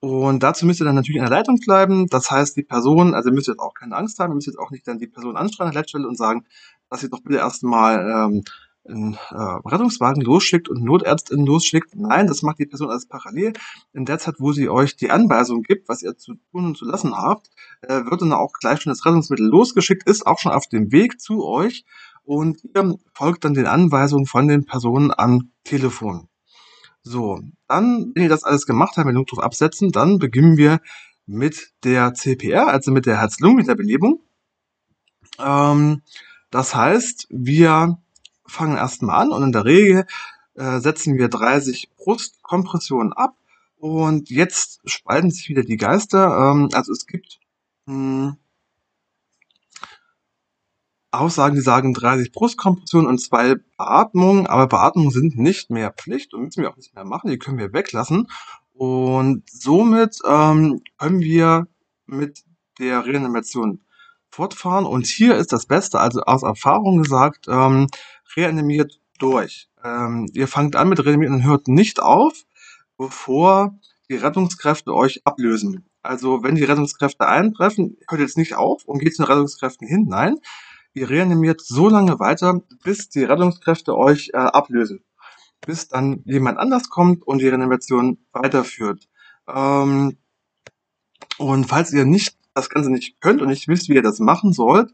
und 0.00 0.42
dazu 0.42 0.64
müsst 0.64 0.80
ihr 0.80 0.84
dann 0.84 0.94
natürlich 0.94 1.16
in 1.16 1.24
der 1.24 1.36
Leitung 1.36 1.58
bleiben. 1.58 2.06
Das 2.06 2.30
heißt, 2.30 2.56
die 2.56 2.62
Person, 2.62 3.14
also 3.14 3.30
ihr 3.30 3.34
müsst 3.34 3.48
jetzt 3.48 3.58
auch 3.58 3.74
keine 3.74 3.96
Angst 3.96 4.18
haben, 4.18 4.32
ihr 4.32 4.36
müsst 4.36 4.46
jetzt 4.46 4.58
auch 4.58 4.70
nicht 4.70 4.86
dann 4.86 4.98
die 4.98 5.08
Person 5.08 5.36
anschreien 5.36 5.68
an 5.68 5.74
der 5.74 5.80
Leitstelle 5.80 6.06
und 6.06 6.16
sagen, 6.16 6.44
dass 6.88 7.02
ihr 7.02 7.10
doch 7.10 7.22
bitte 7.22 7.38
erstmal 7.38 8.08
ähm, 8.08 8.44
einen 8.88 9.14
äh, 9.30 9.68
Rettungswagen 9.68 10.22
losschickt 10.22 10.68
und 10.68 10.82
Notärztin 10.82 11.44
losschickt. 11.44 11.94
Nein, 11.94 12.26
das 12.26 12.42
macht 12.42 12.58
die 12.58 12.66
Person 12.66 12.90
alles 12.90 13.06
parallel. 13.06 13.52
In 13.92 14.04
der 14.04 14.18
Zeit, 14.18 14.36
wo 14.38 14.52
sie 14.52 14.68
euch 14.68 14.96
die 14.96 15.10
Anweisung 15.10 15.62
gibt, 15.62 15.88
was 15.88 16.02
ihr 16.02 16.16
zu 16.16 16.34
tun 16.50 16.66
und 16.66 16.76
zu 16.76 16.84
lassen 16.84 17.16
habt, 17.16 17.50
äh, 17.82 18.04
wird 18.04 18.22
dann 18.22 18.32
auch 18.32 18.52
gleich 18.52 18.80
schon 18.82 18.90
das 18.90 19.04
Rettungsmittel 19.04 19.46
losgeschickt, 19.46 20.08
ist 20.08 20.26
auch 20.26 20.38
schon 20.38 20.52
auf 20.52 20.66
dem 20.66 20.92
Weg 20.92 21.20
zu 21.20 21.44
euch 21.44 21.84
und 22.24 22.62
ihr 22.62 22.98
folgt 23.14 23.44
dann 23.44 23.54
den 23.54 23.66
Anweisungen 23.66 24.26
von 24.26 24.48
den 24.48 24.64
Personen 24.66 25.12
am 25.16 25.50
Telefon. 25.64 26.28
So, 27.02 27.40
dann, 27.68 28.12
wenn 28.14 28.24
ihr 28.24 28.28
das 28.28 28.44
alles 28.44 28.66
gemacht 28.66 28.96
habt, 28.96 29.06
den 29.06 29.14
Notruf 29.14 29.38
absetzen, 29.38 29.92
dann 29.92 30.18
beginnen 30.18 30.56
wir 30.56 30.80
mit 31.24 31.72
der 31.84 32.14
CPR, 32.14 32.68
also 32.68 32.90
mit 32.90 33.06
der 33.06 33.18
Herz-Lungen-Wiederbelebung. 33.18 34.22
Ähm, 35.38 36.02
das 36.50 36.74
heißt, 36.74 37.28
wir 37.30 37.98
fangen 38.48 38.76
erstmal 38.76 39.22
an 39.22 39.32
und 39.32 39.42
in 39.42 39.52
der 39.52 39.64
Regel 39.64 40.06
äh, 40.54 40.80
setzen 40.80 41.16
wir 41.16 41.28
30 41.28 41.90
Brustkompressionen 41.96 43.12
ab 43.12 43.36
und 43.76 44.30
jetzt 44.30 44.80
spalten 44.84 45.30
sich 45.30 45.48
wieder 45.48 45.62
die 45.62 45.76
Geister. 45.76 46.50
Ähm, 46.52 46.68
also 46.72 46.92
es 46.92 47.06
gibt 47.06 47.38
mh, 47.86 47.94
hm, 47.94 48.36
Aussagen, 51.10 51.54
die 51.54 51.62
sagen 51.62 51.94
30 51.94 52.32
Brustkompressionen 52.32 53.08
und 53.08 53.18
zwei 53.18 53.54
Beatmungen, 53.76 54.46
aber 54.46 54.66
Beatmungen 54.66 55.10
sind 55.10 55.38
nicht 55.38 55.70
mehr 55.70 55.92
Pflicht 55.92 56.34
und 56.34 56.42
müssen 56.42 56.62
wir 56.62 56.70
auch 56.70 56.76
nicht 56.76 56.94
mehr 56.94 57.04
machen, 57.04 57.30
die 57.30 57.38
können 57.38 57.58
wir 57.58 57.72
weglassen. 57.72 58.28
Und 58.74 59.48
somit 59.50 60.18
ähm, 60.26 60.82
können 60.98 61.20
wir 61.20 61.66
mit 62.06 62.44
der 62.78 63.06
Reanimation 63.06 63.80
fortfahren. 64.30 64.86
Und 64.86 65.06
hier 65.06 65.36
ist 65.36 65.52
das 65.52 65.66
Beste, 65.66 66.00
also 66.00 66.20
aus 66.22 66.42
Erfahrung 66.42 67.02
gesagt, 67.02 67.46
ähm, 67.48 67.86
reanimiert 68.36 69.00
durch. 69.18 69.68
Ähm, 69.84 70.28
ihr 70.32 70.48
fangt 70.48 70.76
an 70.76 70.88
mit 70.88 71.04
Reanimieren 71.04 71.36
und 71.36 71.44
hört 71.44 71.68
nicht 71.68 72.00
auf, 72.00 72.44
bevor 72.96 73.78
die 74.08 74.16
Rettungskräfte 74.16 74.94
euch 74.94 75.22
ablösen. 75.24 75.88
Also 76.02 76.42
wenn 76.42 76.54
die 76.54 76.64
Rettungskräfte 76.64 77.26
eintreffen, 77.26 77.96
hört 78.08 78.20
jetzt 78.20 78.38
nicht 78.38 78.54
auf 78.54 78.84
und 78.84 78.98
geht 78.98 79.14
zu 79.14 79.22
den 79.22 79.32
Rettungskräften 79.32 79.86
hin. 79.86 80.06
Nein, 80.08 80.36
ihr 80.94 81.10
reanimiert 81.10 81.60
so 81.60 81.88
lange 81.88 82.18
weiter, 82.18 82.62
bis 82.82 83.08
die 83.08 83.24
Rettungskräfte 83.24 83.96
euch 83.96 84.30
äh, 84.32 84.38
ablösen. 84.38 85.04
Bis 85.66 85.88
dann 85.88 86.22
jemand 86.24 86.58
anders 86.58 86.88
kommt 86.88 87.26
und 87.26 87.38
die 87.38 87.48
Reanimation 87.48 88.18
weiterführt. 88.32 89.08
Ähm, 89.48 90.16
und 91.36 91.64
falls 91.64 91.92
ihr 91.92 92.04
nicht 92.04 92.36
das 92.58 92.70
Ganze 92.70 92.90
nicht 92.90 93.20
könnt 93.20 93.40
und 93.40 93.48
nicht 93.48 93.68
wisst, 93.68 93.88
wie 93.88 93.94
ihr 93.94 94.02
das 94.02 94.18
machen 94.18 94.52
sollt, 94.52 94.92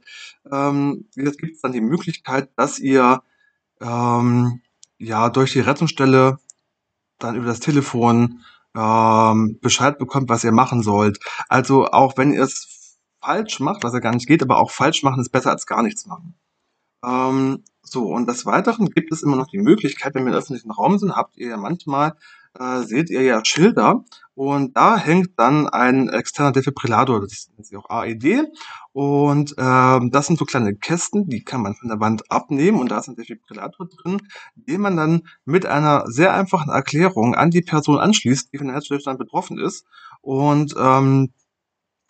ähm, 0.50 1.06
gibt 1.14 1.54
es 1.54 1.60
dann 1.60 1.72
die 1.72 1.80
Möglichkeit, 1.80 2.50
dass 2.56 2.78
ihr 2.78 3.22
ähm, 3.80 4.60
ja 4.98 5.30
durch 5.30 5.52
die 5.52 5.60
Rettungsstelle 5.60 6.38
dann 7.18 7.36
über 7.36 7.46
das 7.46 7.60
Telefon 7.60 8.40
ähm, 8.76 9.58
Bescheid 9.60 9.98
bekommt, 9.98 10.28
was 10.28 10.44
ihr 10.44 10.52
machen 10.52 10.82
sollt. 10.82 11.18
Also 11.48 11.86
auch 11.86 12.16
wenn 12.16 12.32
ihr 12.32 12.42
es 12.42 12.98
falsch 13.20 13.60
macht, 13.60 13.84
was 13.84 13.92
ja 13.92 14.00
gar 14.00 14.14
nicht 14.14 14.26
geht, 14.26 14.42
aber 14.42 14.58
auch 14.58 14.70
falsch 14.70 15.02
machen 15.02 15.20
ist 15.20 15.30
besser 15.30 15.50
als 15.50 15.66
gar 15.66 15.82
nichts 15.82 16.06
machen. 16.06 16.34
Ähm, 17.04 17.64
so, 17.82 18.06
und 18.06 18.28
des 18.28 18.46
Weiteren 18.46 18.90
gibt 18.90 19.12
es 19.12 19.22
immer 19.22 19.36
noch 19.36 19.46
die 19.46 19.58
Möglichkeit, 19.58 20.14
wenn 20.14 20.24
wir 20.24 20.32
im 20.32 20.38
öffentlichen 20.38 20.70
Raum 20.70 20.98
sind, 20.98 21.14
habt 21.14 21.36
ihr 21.36 21.48
ja 21.48 21.56
manchmal, 21.56 22.14
äh, 22.58 22.82
seht 22.82 23.10
ihr 23.10 23.22
ja 23.22 23.44
Schilder 23.44 24.04
und 24.34 24.76
da 24.76 24.96
hängt 24.96 25.38
dann 25.38 25.68
ein 25.68 26.08
externer 26.08 26.52
Defibrillator, 26.52 27.20
das 27.20 27.50
nennt 27.56 27.66
sich 27.66 27.76
auch 27.76 27.88
AED. 27.88 28.46
Und 28.92 29.54
ähm, 29.58 30.10
das 30.10 30.26
sind 30.26 30.38
so 30.38 30.44
kleine 30.44 30.74
Kästen, 30.74 31.28
die 31.28 31.44
kann 31.44 31.62
man 31.62 31.74
von 31.74 31.88
der 31.88 32.00
Wand 32.00 32.30
abnehmen 32.30 32.80
und 32.80 32.90
da 32.90 32.98
ist 32.98 33.08
ein 33.08 33.16
Defibrillator 33.16 33.88
drin, 33.88 34.22
den 34.54 34.80
man 34.80 34.96
dann 34.96 35.22
mit 35.44 35.66
einer 35.66 36.04
sehr 36.06 36.34
einfachen 36.34 36.70
Erklärung 36.70 37.34
an 37.34 37.50
die 37.50 37.62
Person 37.62 37.98
anschließt, 37.98 38.52
die 38.52 38.58
von 38.58 38.68
der 38.68 38.74
Herzstillstand 38.74 39.18
betroffen 39.18 39.58
ist. 39.58 39.84
Und 40.20 40.74
ähm, 40.78 41.32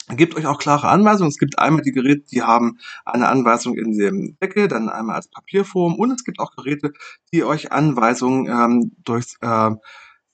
gibt 0.08 0.36
euch 0.36 0.46
auch 0.46 0.58
klare 0.58 0.88
Anweisungen. 0.88 1.30
Es 1.30 1.38
gibt 1.38 1.58
einmal 1.58 1.82
die 1.82 1.92
Geräte, 1.92 2.24
die 2.30 2.42
haben 2.42 2.78
eine 3.04 3.28
Anweisung 3.28 3.74
in 3.74 3.96
dem 3.96 4.36
Deckel, 4.38 4.68
dann 4.68 4.88
einmal 4.88 5.16
als 5.16 5.28
Papierform 5.28 5.94
und 5.94 6.10
es 6.10 6.24
gibt 6.24 6.38
auch 6.38 6.54
Geräte, 6.54 6.92
die 7.32 7.44
euch 7.44 7.72
Anweisungen 7.72 8.46
ähm, 8.46 8.92
durch 9.04 9.36
äh, 9.40 9.70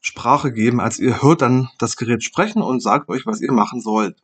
Sprache 0.00 0.52
geben. 0.52 0.80
Also 0.80 1.02
ihr 1.02 1.22
hört 1.22 1.42
dann 1.42 1.68
das 1.78 1.96
Gerät 1.96 2.24
sprechen 2.24 2.62
und 2.62 2.82
sagt 2.82 3.08
euch, 3.08 3.26
was 3.26 3.40
ihr 3.40 3.52
machen 3.52 3.80
sollt. 3.80 4.16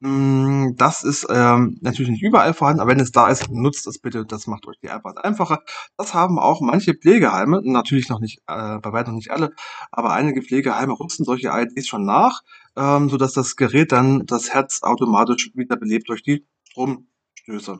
Mm, 0.00 0.74
das 0.76 1.04
ist 1.04 1.26
ähm, 1.30 1.78
natürlich 1.80 2.10
nicht 2.10 2.22
überall 2.22 2.52
vorhanden, 2.52 2.80
aber 2.80 2.90
wenn 2.90 3.00
es 3.00 3.12
da 3.12 3.28
ist, 3.28 3.50
nutzt 3.50 3.86
es 3.86 3.98
bitte. 3.98 4.26
Das 4.26 4.46
macht 4.46 4.66
euch 4.66 4.76
die 4.82 4.90
Arbeit 4.90 5.24
einfacher. 5.24 5.62
Das 5.96 6.12
haben 6.12 6.38
auch 6.38 6.60
manche 6.60 6.94
Pflegeheime, 6.94 7.62
natürlich 7.64 8.10
noch 8.10 8.20
nicht, 8.20 8.40
äh, 8.46 8.78
bei 8.78 8.92
weitem 8.92 9.14
nicht 9.14 9.30
alle, 9.30 9.54
aber 9.90 10.12
einige 10.12 10.42
Pflegeheime 10.42 10.92
rüsten 10.92 11.24
solche 11.24 11.48
IDs 11.48 11.86
schon 11.86 12.04
nach, 12.04 12.42
ähm, 12.76 13.08
sodass 13.08 13.32
das 13.32 13.56
Gerät 13.56 13.90
dann 13.92 14.26
das 14.26 14.52
Herz 14.52 14.82
automatisch 14.82 15.50
wiederbelebt 15.54 16.10
durch 16.10 16.22
die 16.22 16.46
Stromstöße. 16.68 17.78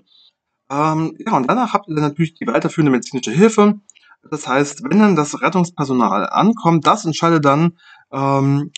Ähm, 0.71 1.17
ja, 1.19 1.37
und 1.37 1.49
danach 1.49 1.75
habt 1.75 1.89
ihr 1.89 1.95
dann 1.95 2.05
natürlich 2.05 2.35
die 2.35 2.47
weiterführende 2.47 2.93
medizinische 2.93 3.31
Hilfe. 3.31 3.79
Das 4.31 4.47
heißt, 4.47 4.83
wenn 4.85 4.99
dann 4.99 5.17
das 5.17 5.41
Rettungspersonal 5.41 6.29
ankommt, 6.29 6.87
das 6.87 7.05
entscheidet 7.05 7.45
dann, 7.45 7.79
ähm, 8.13 8.73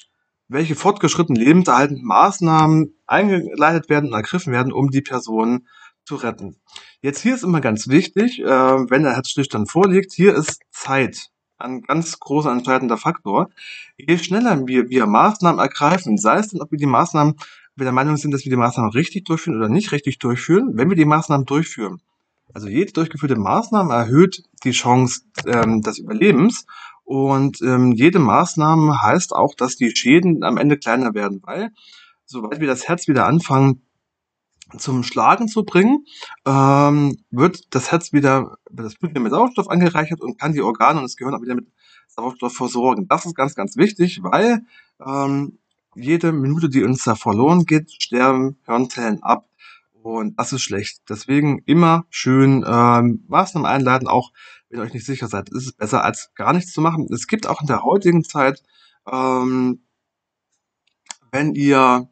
welche 0.49 0.75
fortgeschrittenen 0.75 1.40
lebenserhaltenden 1.40 2.07
Maßnahmen 2.07 2.95
eingeleitet 3.07 3.88
werden 3.88 4.07
und 4.07 4.14
ergriffen 4.14 4.52
werden, 4.52 4.73
um 4.73 4.90
die 4.90 5.02
Person 5.02 5.67
zu 6.05 6.17
retten. 6.17 6.57
Jetzt 7.02 7.21
hier 7.21 7.35
ist 7.35 7.45
immer 7.45 7.61
ganz 7.61 7.88
wichtig, 7.88 8.40
äh, 8.40 8.47
wenn 8.47 9.02
der 9.02 9.14
Herzstillstand 9.14 9.71
vorliegt, 9.71 10.12
hier 10.12 10.35
ist 10.35 10.62
Zeit 10.71 11.31
ein 11.59 11.83
ganz 11.83 12.19
großer 12.19 12.50
entscheidender 12.50 12.97
Faktor. 12.97 13.50
Je 13.97 14.17
schneller 14.19 14.67
wir, 14.67 14.88
wir 14.88 15.07
Maßnahmen 15.07 15.61
ergreifen, 15.61 16.17
sei 16.17 16.38
es 16.38 16.49
denn, 16.49 16.62
ob 16.62 16.71
wir 16.71 16.78
die 16.78 16.87
Maßnahmen, 16.87 17.35
wir 17.76 17.85
der 17.85 17.93
Meinung 17.93 18.17
sind, 18.17 18.33
dass 18.33 18.45
wir 18.45 18.50
die 18.50 18.57
Maßnahmen 18.57 18.93
richtig 18.93 19.25
durchführen 19.25 19.59
oder 19.59 19.69
nicht 19.69 19.93
richtig 19.93 20.19
durchführen, 20.19 20.71
wenn 20.75 20.88
wir 20.88 20.97
die 20.97 21.05
Maßnahmen 21.05 21.47
durchführen, 21.47 22.00
also 22.55 22.69
jede 22.69 22.93
durchgeführte 22.93 23.37
Maßnahme 23.37 23.93
erhöht 23.95 24.43
die 24.64 24.73
Chance 24.73 25.23
ähm, 25.47 25.83
des 25.83 25.99
Überlebens 25.99 26.67
und 27.05 27.62
ähm, 27.62 27.93
jede 27.93 28.19
Maßnahme 28.19 29.00
heißt 29.02 29.35
auch, 29.35 29.55
dass 29.55 29.76
die 29.76 29.95
Schäden 29.95 30.43
am 30.45 30.57
Ende 30.57 30.76
kleiner 30.76 31.14
werden, 31.14 31.40
weil 31.43 31.71
sobald 32.26 32.61
wir 32.61 32.67
das 32.67 32.87
Herz 32.87 33.09
wieder 33.09 33.26
anfangen 33.26 33.83
zum 34.76 35.02
Schlagen 35.02 35.49
zu 35.49 35.64
bringen, 35.64 36.05
ähm, 36.47 37.17
wird 37.31 37.75
das 37.75 37.90
Herz 37.90 38.12
wieder, 38.12 38.59
das 38.71 38.97
Blut 38.97 39.12
wieder 39.12 39.23
mit 39.23 39.33
Sauerstoff 39.33 39.71
angereichert 39.71 40.21
und 40.21 40.38
kann 40.38 40.52
die 40.52 40.61
Organe 40.61 40.99
und 40.99 41.05
das 41.05 41.17
Gehirn 41.17 41.35
auch 41.35 41.43
wieder 41.43 41.55
mit 41.55 41.69
Sauerstoff 42.09 42.55
versorgen. 42.55 43.07
Das 43.09 43.25
ist 43.25 43.35
ganz, 43.35 43.55
ganz 43.55 43.76
wichtig, 43.76 44.21
weil 44.23 44.61
ähm, 45.05 45.59
jede 45.95 46.33
Minute, 46.33 46.69
die 46.69 46.85
uns 46.85 47.02
da 47.02 47.14
verloren 47.14 47.64
geht, 47.64 47.90
sterben 47.90 48.59
Hirnzellen 48.67 49.23
ab. 49.23 49.48
Und 50.09 50.38
das 50.38 50.55
ist 50.55 50.62
schlecht. 50.62 51.03
Deswegen 51.11 51.59
immer 51.67 52.07
schön 52.09 52.65
ähm, 52.67 53.25
Maßnahmen 53.29 53.69
einleiten, 53.69 54.09
auch 54.09 54.33
wenn 54.71 54.79
ihr 54.79 54.85
euch 54.87 54.95
nicht 54.95 55.05
sicher 55.05 55.29
seid. 55.29 55.50
Ist 55.50 55.67
es 55.67 55.73
besser 55.75 56.03
als 56.03 56.31
gar 56.35 56.55
nichts 56.55 56.73
zu 56.73 56.81
machen. 56.81 57.07
Es 57.12 57.27
gibt 57.27 57.47
auch 57.47 57.61
in 57.61 57.67
der 57.67 57.83
heutigen 57.83 58.25
Zeit, 58.25 58.62
ähm, 59.07 59.85
wenn 61.31 61.55
ihr, 61.55 62.09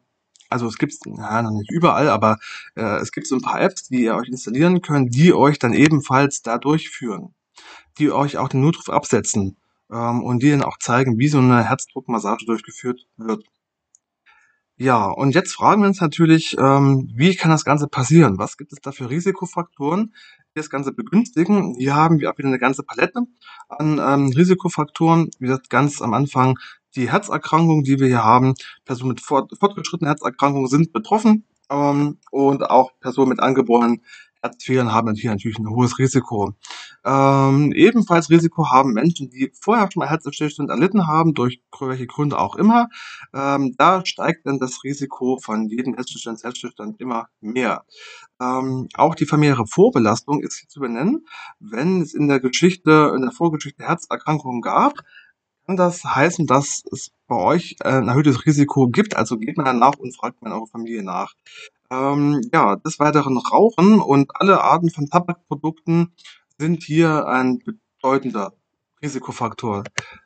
also 0.47 0.67
es 0.67 0.77
gibt 0.77 0.93
ja, 1.07 1.41
noch 1.41 1.49
nicht 1.49 1.71
überall, 1.71 2.09
aber 2.09 2.37
äh, 2.75 2.97
es 2.97 3.11
gibt 3.11 3.25
so 3.25 3.33
ein 3.33 3.41
paar 3.41 3.59
Apps, 3.59 3.87
die 3.87 4.03
ihr 4.03 4.15
euch 4.15 4.29
installieren 4.29 4.83
könnt, 4.83 5.15
die 5.15 5.33
euch 5.33 5.57
dann 5.57 5.73
ebenfalls 5.73 6.43
da 6.43 6.59
durchführen, 6.59 7.33
die 7.97 8.11
euch 8.11 8.37
auch 8.37 8.49
den 8.49 8.61
Notruf 8.61 8.89
absetzen 8.89 9.57
ähm, 9.91 10.21
und 10.21 10.43
die 10.43 10.51
dann 10.51 10.61
auch 10.61 10.77
zeigen, 10.77 11.17
wie 11.17 11.29
so 11.29 11.39
eine 11.39 11.67
Herzdruckmassage 11.67 12.45
durchgeführt 12.45 13.07
wird. 13.17 13.43
Ja, 14.79 15.05
und 15.09 15.33
jetzt 15.33 15.55
fragen 15.55 15.81
wir 15.81 15.87
uns 15.87 16.01
natürlich, 16.01 16.55
ähm, 16.59 17.09
wie 17.15 17.35
kann 17.35 17.49
das 17.49 17.65
Ganze 17.65 17.87
passieren? 17.87 18.37
Was 18.37 18.57
gibt 18.57 18.71
es 18.73 18.79
da 18.79 18.91
für 18.91 19.09
Risikofaktoren, 19.09 20.13
die 20.49 20.59
das 20.59 20.69
Ganze 20.69 20.93
begünstigen? 20.93 21.73
Hier 21.79 21.95
haben 21.95 22.19
wir 22.19 22.31
auch 22.31 22.37
wieder 22.37 22.49
eine 22.49 22.59
ganze 22.59 22.83
Palette 22.83 23.21
an 23.69 23.99
ähm, 23.99 24.31
Risikofaktoren. 24.31 25.31
Wie 25.39 25.47
gesagt, 25.47 25.71
ganz 25.71 25.99
am 25.99 26.13
Anfang 26.13 26.59
die 26.95 27.09
Herzerkrankungen, 27.09 27.85
die 27.85 27.99
wir 27.99 28.05
hier 28.05 28.23
haben. 28.23 28.53
Personen 28.85 29.09
mit 29.09 29.21
fort, 29.21 29.51
fortgeschrittenen 29.59 30.09
Herzerkrankungen 30.09 30.67
sind 30.67 30.93
betroffen 30.93 31.45
ähm, 31.71 32.19
und 32.29 32.69
auch 32.69 32.91
Personen 32.99 33.29
mit 33.29 33.39
angeborenen 33.39 34.03
Herzfehlern 34.47 34.93
haben 34.93 35.13
hier 35.15 35.31
natürlich 35.31 35.59
ein 35.59 35.69
hohes 35.69 35.99
Risiko. 35.99 36.53
Ähm, 37.05 37.71
ebenfalls 37.73 38.29
Risiko 38.29 38.69
haben 38.71 38.93
Menschen, 38.93 39.29
die 39.29 39.51
vorher 39.59 39.89
schon 39.91 40.01
mal 40.01 40.09
Herzstillstand 40.09 40.69
erlitten 40.69 41.07
haben, 41.07 41.33
durch 41.33 41.61
welche 41.79 42.07
Gründe 42.07 42.39
auch 42.39 42.55
immer. 42.55 42.89
Ähm, 43.33 43.75
da 43.77 44.05
steigt 44.05 44.45
dann 44.45 44.59
das 44.59 44.83
Risiko 44.83 45.37
von 45.41 45.67
jedem 45.67 45.95
Herzstillstand, 45.95 46.43
Herzstillstand 46.43 46.99
immer 46.99 47.27
mehr. 47.39 47.83
Ähm, 48.41 48.87
auch 48.95 49.15
die 49.15 49.25
familiäre 49.25 49.67
Vorbelastung 49.67 50.41
ist 50.41 50.59
hier 50.59 50.69
zu 50.69 50.79
benennen. 50.79 51.25
Wenn 51.59 52.01
es 52.01 52.13
in 52.13 52.27
der 52.27 52.39
Geschichte, 52.39 53.13
in 53.15 53.21
der 53.21 53.31
Vorgeschichte 53.31 53.83
Herzerkrankungen 53.83 54.61
gab, 54.61 54.93
kann 55.65 55.75
das 55.75 56.03
heißen, 56.03 56.47
dass 56.47 56.83
es 56.91 57.11
bei 57.27 57.35
euch 57.35 57.75
ein 57.83 58.07
erhöhtes 58.07 58.45
Risiko 58.45 58.87
gibt. 58.87 59.17
Also 59.17 59.37
geht 59.37 59.57
man 59.57 59.65
danach 59.65 59.97
und 59.97 60.15
fragt 60.15 60.41
man 60.41 60.53
eure 60.53 60.67
Familie 60.67 61.03
nach. 61.03 61.33
Ähm, 61.89 62.41
ja, 62.53 62.75
des 62.75 62.99
Weiteren 62.99 63.37
Rauchen 63.37 63.99
und 63.99 64.31
alle 64.35 64.61
Arten 64.61 64.89
von 64.89 65.09
Tabakprodukten 65.09 66.13
sind 66.57 66.83
hier 66.83 67.27
ein 67.27 67.59
bedeutender 67.59 68.53
Risikofaktor, 69.01 69.83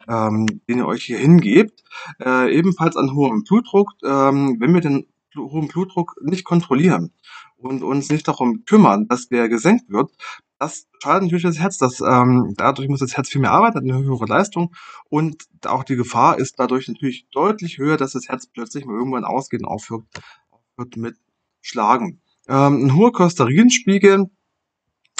ähm, 0.07 0.45
den 0.67 0.79
ihr 0.79 0.87
euch 0.87 1.03
hier 1.03 1.17
hingebt. 1.17 1.83
Äh, 2.19 2.55
ebenfalls 2.55 2.95
an 2.95 3.13
hohem 3.13 3.43
Blutdruck. 3.43 3.91
Ähm, 4.03 4.57
wenn 4.59 4.73
wir 4.73 4.81
den 4.81 5.07
hohen 5.37 5.67
Blutdruck 5.67 6.15
nicht 6.21 6.43
kontrollieren 6.43 7.13
und 7.57 7.83
uns 7.83 8.09
nicht 8.09 8.27
darum 8.27 8.63
kümmern, 8.65 9.07
dass 9.07 9.27
der 9.27 9.49
gesenkt 9.49 9.89
wird, 9.89 10.11
das 10.57 10.87
schadet 11.01 11.23
natürlich 11.23 11.43
das 11.43 11.59
Herz. 11.59 11.77
Das, 11.77 12.01
ähm, 12.01 12.53
dadurch 12.57 12.87
muss 12.87 12.99
das 12.99 13.17
Herz 13.17 13.29
viel 13.29 13.41
mehr 13.41 13.51
arbeiten, 13.51 13.77
hat 13.77 13.83
eine 13.83 14.03
höhere 14.03 14.25
Leistung 14.25 14.73
und 15.09 15.43
auch 15.65 15.83
die 15.83 15.95
Gefahr 15.95 16.37
ist 16.37 16.59
dadurch 16.59 16.87
natürlich 16.87 17.27
deutlich 17.31 17.77
höher, 17.77 17.97
dass 17.97 18.11
das 18.13 18.29
Herz 18.29 18.47
plötzlich 18.47 18.85
mal 18.85 18.95
irgendwann 18.95 19.25
ausgeht 19.25 19.63
aufhört, 19.65 20.03
aufhört 20.51 20.97
mit 20.97 21.17
Schlagen. 21.61 22.21
Ähm, 22.47 22.85
ein 22.85 22.95
hoher 22.95 23.11
Cholesterinspiegel 23.11 24.29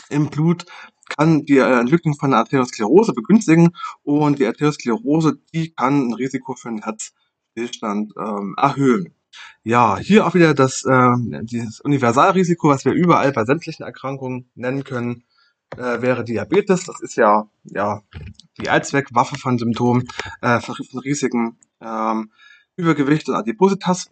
im 0.10 0.30
Blut 0.30 0.66
kann 1.18 1.46
die 1.46 1.58
Entwicklung 1.58 2.16
von 2.16 2.32
einer 2.32 2.40
Arteriosklerose 2.40 3.14
begünstigen 3.14 3.76
und 4.04 4.40
die 4.40 4.46
Arteriosklerose, 4.46 5.40
die 5.54 5.74
kann 5.74 6.10
ein 6.10 6.14
Risiko 6.14 6.56
für 6.56 6.70
einen 6.70 6.84
Herzstillstand 6.84 8.14
ähm, 8.18 8.56
erhöhen. 8.58 9.14
Ja, 9.64 9.98
hier 9.98 10.26
auch 10.26 10.34
wieder 10.34 10.54
das, 10.54 10.84
äh, 10.86 11.12
dieses 11.44 11.82
Universalrisiko, 11.82 12.70
was 12.70 12.86
wir 12.86 12.94
überall 12.94 13.32
bei 13.32 13.46
sämtlichen 13.46 13.86
Erkrankungen 13.86 14.50
nennen 14.56 14.84
können, 14.84 15.24
äh, 15.78 16.02
wäre 16.02 16.24
Diabetes. 16.24 16.86
Das 16.86 17.00
ist 17.02 17.16
ja, 17.16 17.48
ja 17.64 18.02
die 18.60 18.70
Allzweckwaffe 18.70 19.38
von 19.38 19.58
Symptomen, 19.58 20.08
äh, 20.42 20.60
von 20.60 20.76
Risiken, 21.04 21.58
ähm, 21.80 22.32
Übergewicht 22.76 23.30
und 23.30 23.36
Adipositas. 23.36 24.10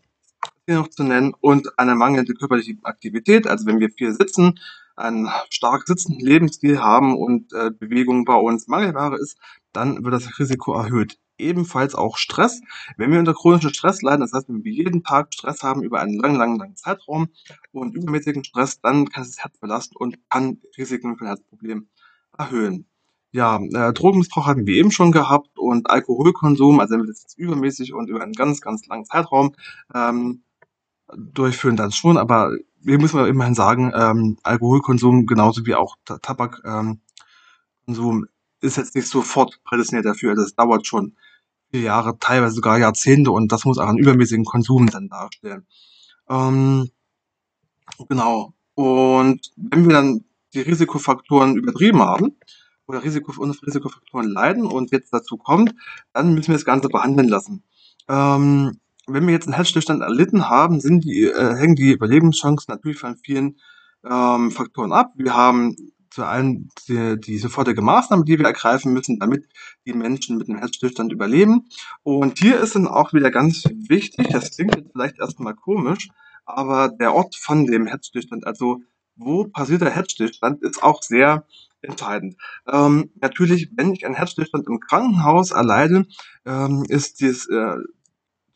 Hier 0.65 0.75
noch 0.75 0.89
zu 0.89 1.03
nennen, 1.03 1.33
und 1.39 1.77
eine 1.79 1.95
mangelnde 1.95 2.33
körperliche 2.33 2.75
Aktivität. 2.83 3.47
Also 3.47 3.65
wenn 3.65 3.79
wir 3.79 3.89
viel 3.89 4.13
sitzen, 4.13 4.59
einen 4.95 5.29
stark 5.49 5.87
sitzenden 5.87 6.25
Lebensstil 6.25 6.79
haben 6.79 7.17
und 7.17 7.53
äh, 7.53 7.71
Bewegung 7.71 8.25
bei 8.25 8.35
uns 8.35 8.67
Mangelware 8.67 9.17
ist, 9.17 9.37
dann 9.71 10.03
wird 10.03 10.13
das 10.13 10.39
Risiko 10.39 10.73
erhöht. 10.73 11.17
Ebenfalls 11.37 11.95
auch 11.95 12.17
Stress. 12.17 12.61
Wenn 12.97 13.11
wir 13.11 13.19
unter 13.19 13.33
chronischen 13.33 13.73
Stress 13.73 14.01
leiden, 14.01 14.21
das 14.21 14.33
heißt, 14.33 14.49
wenn 14.49 14.63
wir 14.63 14.73
jeden 14.73 15.03
Tag 15.03 15.33
Stress 15.33 15.63
haben 15.63 15.83
über 15.83 16.01
einen 16.01 16.19
langen, 16.19 16.35
langen, 16.35 16.59
langen 16.59 16.75
Zeitraum 16.75 17.29
und 17.71 17.95
übermäßigen 17.95 18.43
Stress, 18.43 18.81
dann 18.81 19.07
kann 19.07 19.23
es 19.23 19.35
das 19.35 19.43
Herz 19.45 19.57
belasten 19.57 19.95
und 19.95 20.17
kann 20.29 20.59
Risiken 20.77 21.17
für 21.17 21.27
Herzproblemen 21.27 21.89
erhöhen. 22.37 22.88
Ja, 23.31 23.57
äh, 23.57 23.93
Drogenmissbrauch 23.93 24.47
hatten 24.47 24.65
wir 24.65 24.75
eben 24.75 24.91
schon 24.91 25.11
gehabt 25.11 25.59
und 25.59 25.89
Alkoholkonsum, 25.89 26.79
also 26.79 26.93
wenn 26.93 27.01
wir 27.01 27.07
das 27.07 27.21
jetzt 27.21 27.37
übermäßig 27.37 27.93
und 27.93 28.09
über 28.09 28.23
einen 28.23 28.33
ganz, 28.33 28.59
ganz 28.59 28.87
langen 28.87 29.05
Zeitraum 29.05 29.55
ähm, 29.93 30.41
durchführen, 31.15 31.75
dann 31.75 31.91
schon, 31.91 32.17
aber 32.17 32.51
wir 32.81 32.99
müssen 32.99 33.23
immerhin 33.25 33.53
sagen, 33.53 33.91
ähm, 33.93 34.37
Alkoholkonsum 34.43 35.27
genauso 35.27 35.65
wie 35.65 35.75
auch 35.75 35.95
Tabakkonsum 36.05 36.99
ähm, 37.87 38.27
ist 38.61 38.77
jetzt 38.77 38.95
nicht 38.95 39.07
sofort 39.07 39.61
prädestiniert 39.63 40.05
dafür. 40.05 40.35
Das 40.35 40.55
dauert 40.55 40.87
schon 40.87 41.15
vier 41.71 41.81
Jahre, 41.81 42.17
teilweise 42.19 42.55
sogar 42.55 42.79
Jahrzehnte 42.79 43.31
und 43.31 43.51
das 43.51 43.65
muss 43.65 43.77
auch 43.77 43.87
einen 43.87 43.99
übermäßigen 43.99 44.45
Konsum 44.45 44.87
dann 44.87 45.07
darstellen. 45.07 45.67
Ähm, 46.29 46.89
genau. 48.07 48.53
Und 48.73 49.51
wenn 49.55 49.87
wir 49.87 49.93
dann 49.93 50.23
die 50.53 50.61
Risikofaktoren 50.61 51.57
übertrieben 51.57 52.01
haben 52.01 52.37
oder 52.89 53.03
Risiko, 53.03 53.31
unter 53.37 53.55
Risikofaktoren 53.65 54.27
leiden 54.27 54.65
und 54.65 54.91
jetzt 54.91 55.13
dazu 55.13 55.37
kommt, 55.37 55.75
dann 56.11 56.33
müssen 56.33 56.47
wir 56.47 56.55
das 56.55 56.65
Ganze 56.65 56.89
behandeln 56.89 57.29
lassen. 57.29 57.63
Ähm, 58.07 58.79
wenn 59.05 59.27
wir 59.27 59.33
jetzt 59.33 59.45
einen 59.45 59.55
Herzstillstand 59.55 60.01
erlitten 60.01 60.49
haben, 60.49 60.79
die, 60.79 61.23
äh, 61.23 61.55
hängen 61.55 61.75
die 61.75 61.91
Überlebenschancen 61.91 62.65
natürlich 62.73 62.97
von 62.97 63.15
vielen 63.15 63.57
ähm, 64.03 64.51
Faktoren 64.51 64.91
ab. 64.91 65.13
Wir 65.15 65.35
haben 65.35 65.75
zu 66.09 66.23
einem 66.23 66.69
die, 66.87 67.19
die 67.19 67.37
sofortige 67.37 67.83
Maßnahme, 67.83 68.25
die 68.25 68.39
wir 68.39 68.45
ergreifen 68.47 68.91
müssen, 68.91 69.19
damit 69.19 69.47
die 69.85 69.93
Menschen 69.93 70.37
mit 70.37 70.47
dem 70.47 70.57
Herzstillstand 70.57 71.13
überleben. 71.13 71.69
Und 72.01 72.39
hier 72.39 72.59
ist 72.59 72.73
dann 72.73 72.87
auch 72.87 73.13
wieder 73.13 73.29
ganz 73.29 73.65
wichtig, 73.65 74.29
das 74.29 74.55
klingt 74.55 74.75
jetzt 74.75 74.91
vielleicht 74.91 75.19
erstmal 75.19 75.53
komisch, 75.53 76.09
aber 76.45 76.89
der 76.89 77.13
Ort 77.13 77.35
von 77.35 77.65
dem 77.65 77.85
Herzstillstand, 77.85 78.47
also 78.47 78.81
wo 79.15 79.43
passiert 79.43 79.81
der 79.81 79.91
Herzstillstand, 79.91 80.63
ist 80.63 80.81
auch 80.81 81.03
sehr 81.03 81.45
entscheidend. 81.81 82.35
Ähm, 82.67 83.11
natürlich, 83.21 83.69
wenn 83.75 83.93
ich 83.93 84.05
einen 84.05 84.15
Herzstillstand 84.15 84.67
im 84.67 84.79
Krankenhaus 84.79 85.51
erleide, 85.51 86.05
ähm, 86.45 86.85
ist 86.87 87.21
dies, 87.21 87.47
äh, 87.47 87.75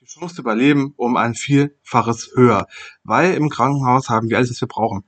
die 0.02 0.06
Chance 0.06 0.36
zu 0.36 0.42
überleben 0.42 0.94
um 0.98 1.18
ein 1.18 1.34
Vielfaches 1.34 2.32
höher, 2.36 2.68
weil 3.04 3.34
im 3.36 3.50
Krankenhaus 3.50 4.10
haben 4.10 4.30
wir 4.30 4.38
alles, 4.38 4.52
was 4.52 4.62
wir 4.62 4.68
brauchen. 4.68 5.04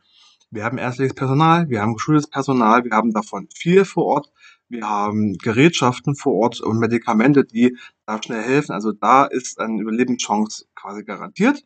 Wir 0.52 0.64
haben 0.64 0.78
ärztliches 0.78 1.16
Personal, 1.16 1.70
wir 1.70 1.82
haben 1.82 1.96
geschultes 1.96 2.30
Personal, 2.30 2.86
wir 2.86 2.92
haben 2.92 3.12
davon 3.12 3.50
viel 3.54 3.84
vor 3.84 4.06
Ort, 4.06 4.32
wir 4.70 4.88
haben 4.88 5.38
Gerätschaften 5.38 6.16
vor 6.16 6.34
Ort 6.36 6.62
und 6.62 6.80
Medikamente, 6.80 7.44
die 7.44 7.78
da 8.06 8.22
schnell 8.24 8.42
helfen. 8.42 8.72
Also 8.72 8.92
da 8.94 9.26
ist 9.26 9.60
eine 9.60 9.82
Überlebenschance 9.82 10.66
quasi 10.76 11.04
garantiert. 11.04 11.64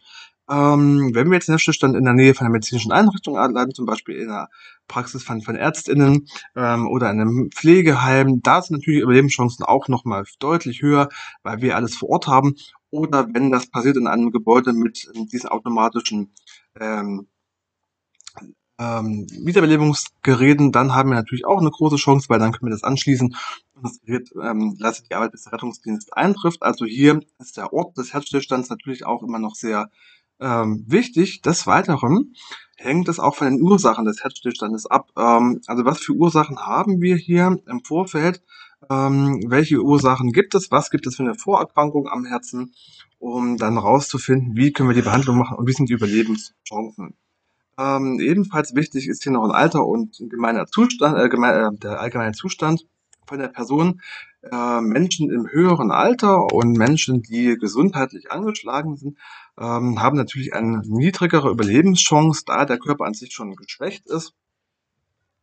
Ähm, 0.49 1.12
wenn 1.13 1.27
wir 1.27 1.35
jetzt 1.35 1.49
einen 1.49 1.59
Stillstand 1.59 1.95
in 1.95 2.05
der 2.05 2.13
Nähe 2.13 2.33
von 2.33 2.45
einer 2.45 2.53
medizinischen 2.53 2.91
Einrichtung 2.91 3.38
anleiten, 3.38 3.73
zum 3.73 3.85
Beispiel 3.85 4.15
in 4.15 4.29
einer 4.29 4.49
Praxis 4.88 5.23
von, 5.23 5.41
von 5.41 5.55
ÄrztInnen 5.55 6.27
ähm, 6.55 6.88
oder 6.88 7.12
in 7.12 7.21
einem 7.21 7.49
Pflegeheim, 7.51 8.41
da 8.41 8.62
sind 8.62 8.77
natürlich 8.77 9.01
Überlebenschancen 9.01 9.63
auch 9.63 9.88
nochmal 9.88 10.25
deutlich 10.39 10.81
höher, 10.81 11.09
weil 11.43 11.62
wir 11.62 11.75
alles 11.75 11.95
vor 11.95 12.09
Ort 12.09 12.27
haben. 12.27 12.55
Oder 12.89 13.27
wenn 13.33 13.51
das 13.51 13.67
passiert 13.67 13.97
in 13.97 14.07
einem 14.07 14.31
Gebäude 14.31 14.73
mit 14.73 15.07
diesen 15.31 15.49
automatischen 15.49 16.33
ähm, 16.79 17.27
ähm, 18.79 19.27
Wiederbelebungsgeräten, 19.43 20.71
dann 20.71 20.95
haben 20.95 21.09
wir 21.09 21.15
natürlich 21.15 21.45
auch 21.45 21.59
eine 21.59 21.69
große 21.69 21.97
Chance, 21.97 22.29
weil 22.29 22.39
dann 22.39 22.53
können 22.53 22.71
wir 22.71 22.75
das 22.75 22.83
anschließen 22.83 23.35
und 23.75 23.83
das 23.83 23.99
Gerät 24.01 24.31
ähm, 24.41 24.75
leistet 24.79 25.09
die 25.09 25.15
Arbeit, 25.15 25.33
bis 25.33 25.43
der 25.43 25.53
Rettungsdienst 25.53 26.15
eintrifft. 26.15 26.63
Also 26.63 26.85
hier 26.85 27.19
ist 27.39 27.57
der 27.57 27.73
Ort 27.73 27.97
des 27.97 28.13
Herzstillstands 28.13 28.69
natürlich 28.69 29.05
auch 29.05 29.21
immer 29.21 29.38
noch 29.38 29.55
sehr 29.55 29.89
ähm, 30.39 30.86
wichtig. 30.88 31.41
Des 31.41 31.67
Weiteren 31.67 32.34
hängt 32.78 33.10
es 33.10 33.19
auch 33.19 33.36
von 33.36 33.49
den 33.49 33.62
Ursachen 33.62 34.06
des 34.06 34.23
Herzstillstandes 34.23 34.86
ab. 34.86 35.10
Ähm, 35.17 35.62
also 35.67 35.86
was 35.86 35.99
für 35.99 36.13
Ursachen 36.13 36.60
haben 36.60 37.02
wir 37.02 37.15
hier 37.15 37.60
im 37.67 37.84
Vorfeld? 37.84 38.41
Ähm, 38.89 39.41
welche 39.47 39.82
Ursachen 39.82 40.32
gibt 40.32 40.56
es? 40.56 40.71
Was 40.71 40.89
gibt 40.89 41.06
es 41.08 41.15
für 41.15 41.23
eine 41.23 41.36
Vorerkrankung 41.36 42.08
am 42.08 42.25
Herzen? 42.25 42.73
Um 43.19 43.58
dann 43.58 43.78
rauszufinden, 43.78 44.56
wie 44.56 44.71
können 44.71 44.89
wir 44.89 44.95
die 44.95 45.02
Behandlung 45.02 45.38
machen 45.38 45.58
und 45.58 45.67
wie 45.67 45.73
sind 45.73 45.89
die 45.89 45.93
Überlebenschancen. 45.93 47.15
Ähm, 47.78 48.19
ebenfalls 48.19 48.75
wichtig 48.75 49.08
ist 49.08 49.23
hier 49.23 49.32
noch 49.32 49.43
ein 49.43 49.52
Alter 49.52 49.86
und 49.86 50.21
gemeiner 50.30 50.67
Zustand, 50.67 51.17
äh, 51.17 51.30
geme 51.30 51.52
äh, 51.54 51.78
der 51.78 51.99
allgemeine 51.99 52.34
Zustand 52.34 52.86
von 53.25 53.39
der 53.39 53.47
Person. 53.47 54.02
Äh, 54.41 54.82
Menschen 54.82 55.30
im 55.30 55.47
höheren 55.49 55.91
Alter 55.91 56.45
und 56.54 56.78
Menschen, 56.78 57.21
die 57.21 57.58
gesundheitlich 57.58 58.32
angeschlagen 58.32 58.95
sind, 58.95 59.17
ähm, 59.60 60.02
haben 60.02 60.17
natürlich 60.17 60.54
eine 60.54 60.82
niedrigere 60.86 61.50
Überlebenschance, 61.50 62.43
da 62.45 62.65
der 62.65 62.80
Körper 62.80 63.06
an 63.06 63.13
sich 63.13 63.34
schon 63.34 63.56
geschwächt 63.56 64.08
ist. 64.08 64.34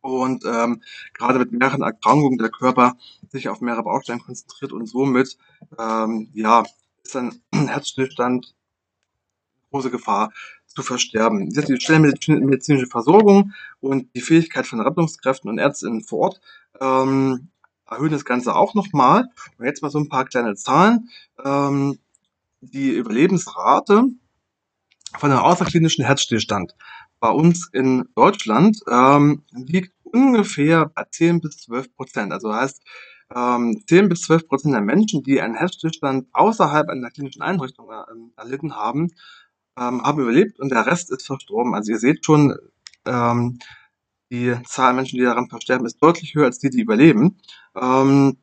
Und 0.01 0.45
ähm, 0.45 0.81
gerade 1.13 1.39
mit 1.39 1.51
mehreren 1.51 1.81
Erkrankungen 1.81 2.37
der 2.37 2.49
Körper 2.49 2.97
sich 3.29 3.49
auf 3.49 3.61
mehrere 3.61 3.83
Bausteine 3.83 4.19
konzentriert 4.19 4.71
und 4.71 4.87
somit 4.87 5.37
ähm, 5.77 6.29
ja, 6.33 6.63
ist 7.03 7.15
ein 7.15 7.41
Herzstillstand 7.53 8.55
große 9.71 9.91
Gefahr 9.91 10.31
zu 10.65 10.81
versterben. 10.81 11.49
Die 11.49 11.79
schnellmedizinische 11.79 12.87
Versorgung 12.87 13.53
und 13.79 14.13
die 14.15 14.21
Fähigkeit 14.21 14.65
von 14.65 14.79
Rettungskräften 14.79 15.49
und 15.49 15.57
Ärztinnen 15.57 16.03
vor 16.03 16.19
Ort 16.19 16.41
ähm, 16.79 17.49
erhöhen 17.89 18.11
das 18.11 18.25
Ganze 18.25 18.55
auch 18.55 18.75
nochmal. 18.75 19.27
Und 19.57 19.65
jetzt 19.65 19.81
mal 19.81 19.89
so 19.89 19.99
ein 19.99 20.09
paar 20.09 20.25
kleine 20.25 20.55
Zahlen. 20.55 21.09
Ähm, 21.43 21.99
die 22.71 22.91
Überlebensrate 22.91 24.05
von 25.17 25.31
einem 25.31 25.39
außerklinischen 25.39 26.05
Herzstillstand 26.05 26.75
bei 27.19 27.29
uns 27.29 27.69
in 27.73 28.05
Deutschland 28.15 28.79
ähm, 28.89 29.43
liegt 29.51 29.93
ungefähr 30.03 30.87
bei 30.87 31.03
10 31.09 31.41
bis 31.41 31.57
12 31.57 31.95
Prozent. 31.95 32.31
Also 32.31 32.53
heißt, 32.53 32.81
ähm, 33.35 33.83
10 33.87 34.09
bis 34.09 34.21
12 34.21 34.47
Prozent 34.47 34.73
der 34.73 34.81
Menschen, 34.81 35.23
die 35.23 35.41
einen 35.41 35.55
Herzstillstand 35.55 36.27
außerhalb 36.33 36.89
einer 36.89 37.11
klinischen 37.11 37.41
Einrichtung 37.41 37.89
äh, 37.89 38.39
erlitten 38.39 38.75
haben, 38.75 39.11
ähm, 39.77 40.03
haben 40.03 40.21
überlebt 40.21 40.59
und 40.59 40.69
der 40.69 40.85
Rest 40.85 41.11
ist 41.11 41.25
verstorben. 41.25 41.73
Also 41.73 41.91
ihr 41.91 41.99
seht 41.99 42.25
schon, 42.25 42.55
ähm, 43.05 43.59
die 44.29 44.55
Zahl 44.65 44.93
Menschen, 44.93 45.17
die 45.17 45.23
daran 45.23 45.49
versterben, 45.49 45.85
ist 45.85 46.01
deutlich 46.01 46.35
höher 46.35 46.45
als 46.45 46.59
die, 46.59 46.69
die 46.69 46.81
überleben. 46.81 47.37
Ähm, 47.75 48.37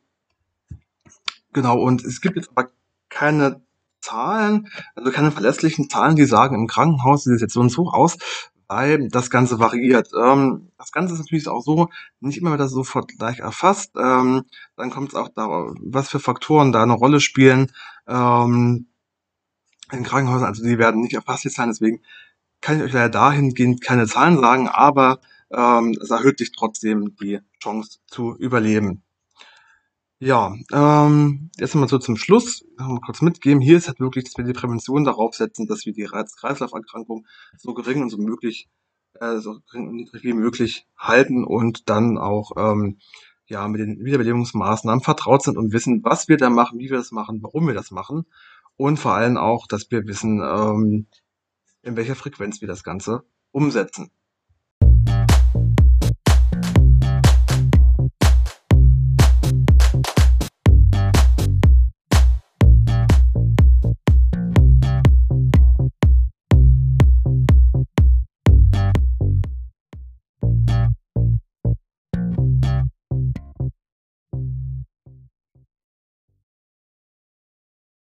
genau, 1.53 1.79
und 1.79 2.03
es 2.05 2.21
gibt 2.21 2.37
jetzt 2.37 2.51
aber 2.55 2.71
keine 3.11 3.63
Zahlen, 4.05 4.69
also 4.95 5.11
keine 5.11 5.33
verlässlichen 5.33 5.88
Zahlen, 5.88 6.17
die 6.17 6.27
sagen, 6.27 6.55
im 6.55 6.67
Krankenhaus 6.67 7.25
sieht 7.25 7.35
es 7.35 7.40
jetzt 7.40 7.55
so 7.55 7.61
und 7.61 7.71
so 7.71 7.88
aus, 7.88 8.17
weil 8.69 9.09
das 9.09 9.31
Ganze 9.31 9.59
variiert. 9.59 10.11
Ähm, 10.19 10.71
das 10.79 10.93
Ganze 10.93 11.14
ist 11.14 11.21
natürlich 11.21 11.49
auch 11.49 11.62
so, 11.62 11.88
nicht 12.21 12.38
immer 12.38 12.51
wird 12.51 12.61
das 12.61 12.73
sofort 12.73 13.09
gleich 13.09 13.40
erfasst. 13.40 13.93
Ähm, 13.97 14.45
dann 14.77 14.90
kommt 14.90 15.11
es 15.11 15.14
auch 15.14 15.29
darauf, 15.29 15.75
was 15.81 16.09
für 16.09 16.21
Faktoren 16.21 16.73
da 16.73 16.83
eine 16.83 16.93
Rolle 16.93 17.21
spielen. 17.21 17.73
Ähm, 18.07 18.88
in 19.93 20.03
Krankenhäusern, 20.03 20.49
also 20.49 20.64
die 20.64 20.79
werden 20.79 21.03
nicht 21.03 21.14
erfasst 21.14 21.45
jetzt 21.45 21.57
sein, 21.57 21.69
deswegen 21.69 22.01
kann 22.61 22.79
ich 22.79 22.83
euch 22.83 22.93
leider 22.93 23.11
dahingehend 23.11 23.83
keine 23.83 24.07
Zahlen 24.07 24.38
sagen, 24.38 24.69
aber 24.69 25.21
ähm, 25.51 25.97
es 26.01 26.11
erhöht 26.11 26.38
sich 26.38 26.53
trotzdem 26.53 27.14
die 27.21 27.40
Chance 27.62 27.99
zu 28.07 28.35
überleben. 28.37 29.03
Ja, 30.25 30.55
ähm, 30.73 31.51
jetzt 31.59 31.75
mal 31.75 31.87
so 31.87 31.99
zum 31.99 32.17
Schluss, 32.17 32.65
mal 32.79 32.99
kurz 33.05 33.21
mitgeben. 33.21 33.61
Hier 33.61 33.77
ist 33.77 33.89
halt 33.89 34.01
wirklich, 34.01 34.25
dass 34.25 34.39
wir 34.39 34.45
die 34.47 34.55
Prävention 34.55 35.05
darauf 35.05 35.35
setzen, 35.35 35.67
dass 35.67 35.85
wir 35.85 35.93
die 35.93 36.11
Herz-Kreislauf-Erkrankung 36.11 37.27
so 37.59 37.75
gering 37.75 38.01
und 38.01 38.09
so 38.09 38.17
möglich, 38.17 38.71
äh, 39.21 39.37
so 39.37 39.59
gering 39.71 39.87
und 39.87 39.97
niedrig 39.97 40.25
wie 40.25 40.33
möglich 40.33 40.87
halten 40.97 41.45
und 41.45 41.91
dann 41.91 42.17
auch 42.17 42.53
ähm, 42.57 42.97
ja 43.45 43.69
mit 43.69 43.83
den 43.83 44.03
Wiederbelebungsmaßnahmen 44.03 45.05
vertraut 45.05 45.43
sind 45.43 45.59
und 45.59 45.75
wissen, 45.75 46.03
was 46.05 46.27
wir 46.27 46.39
da 46.39 46.49
machen, 46.49 46.79
wie 46.79 46.89
wir 46.89 46.97
das 46.97 47.13
machen, 47.13 47.43
warum 47.43 47.67
wir 47.67 47.75
das 47.75 47.91
machen 47.91 48.25
und 48.77 48.97
vor 48.99 49.13
allem 49.13 49.37
auch, 49.37 49.67
dass 49.67 49.91
wir 49.91 50.07
wissen, 50.07 50.41
ähm, 50.43 51.07
in 51.83 51.97
welcher 51.97 52.15
Frequenz 52.15 52.63
wir 52.63 52.69
das 52.69 52.83
Ganze 52.83 53.25
umsetzen. 53.51 54.11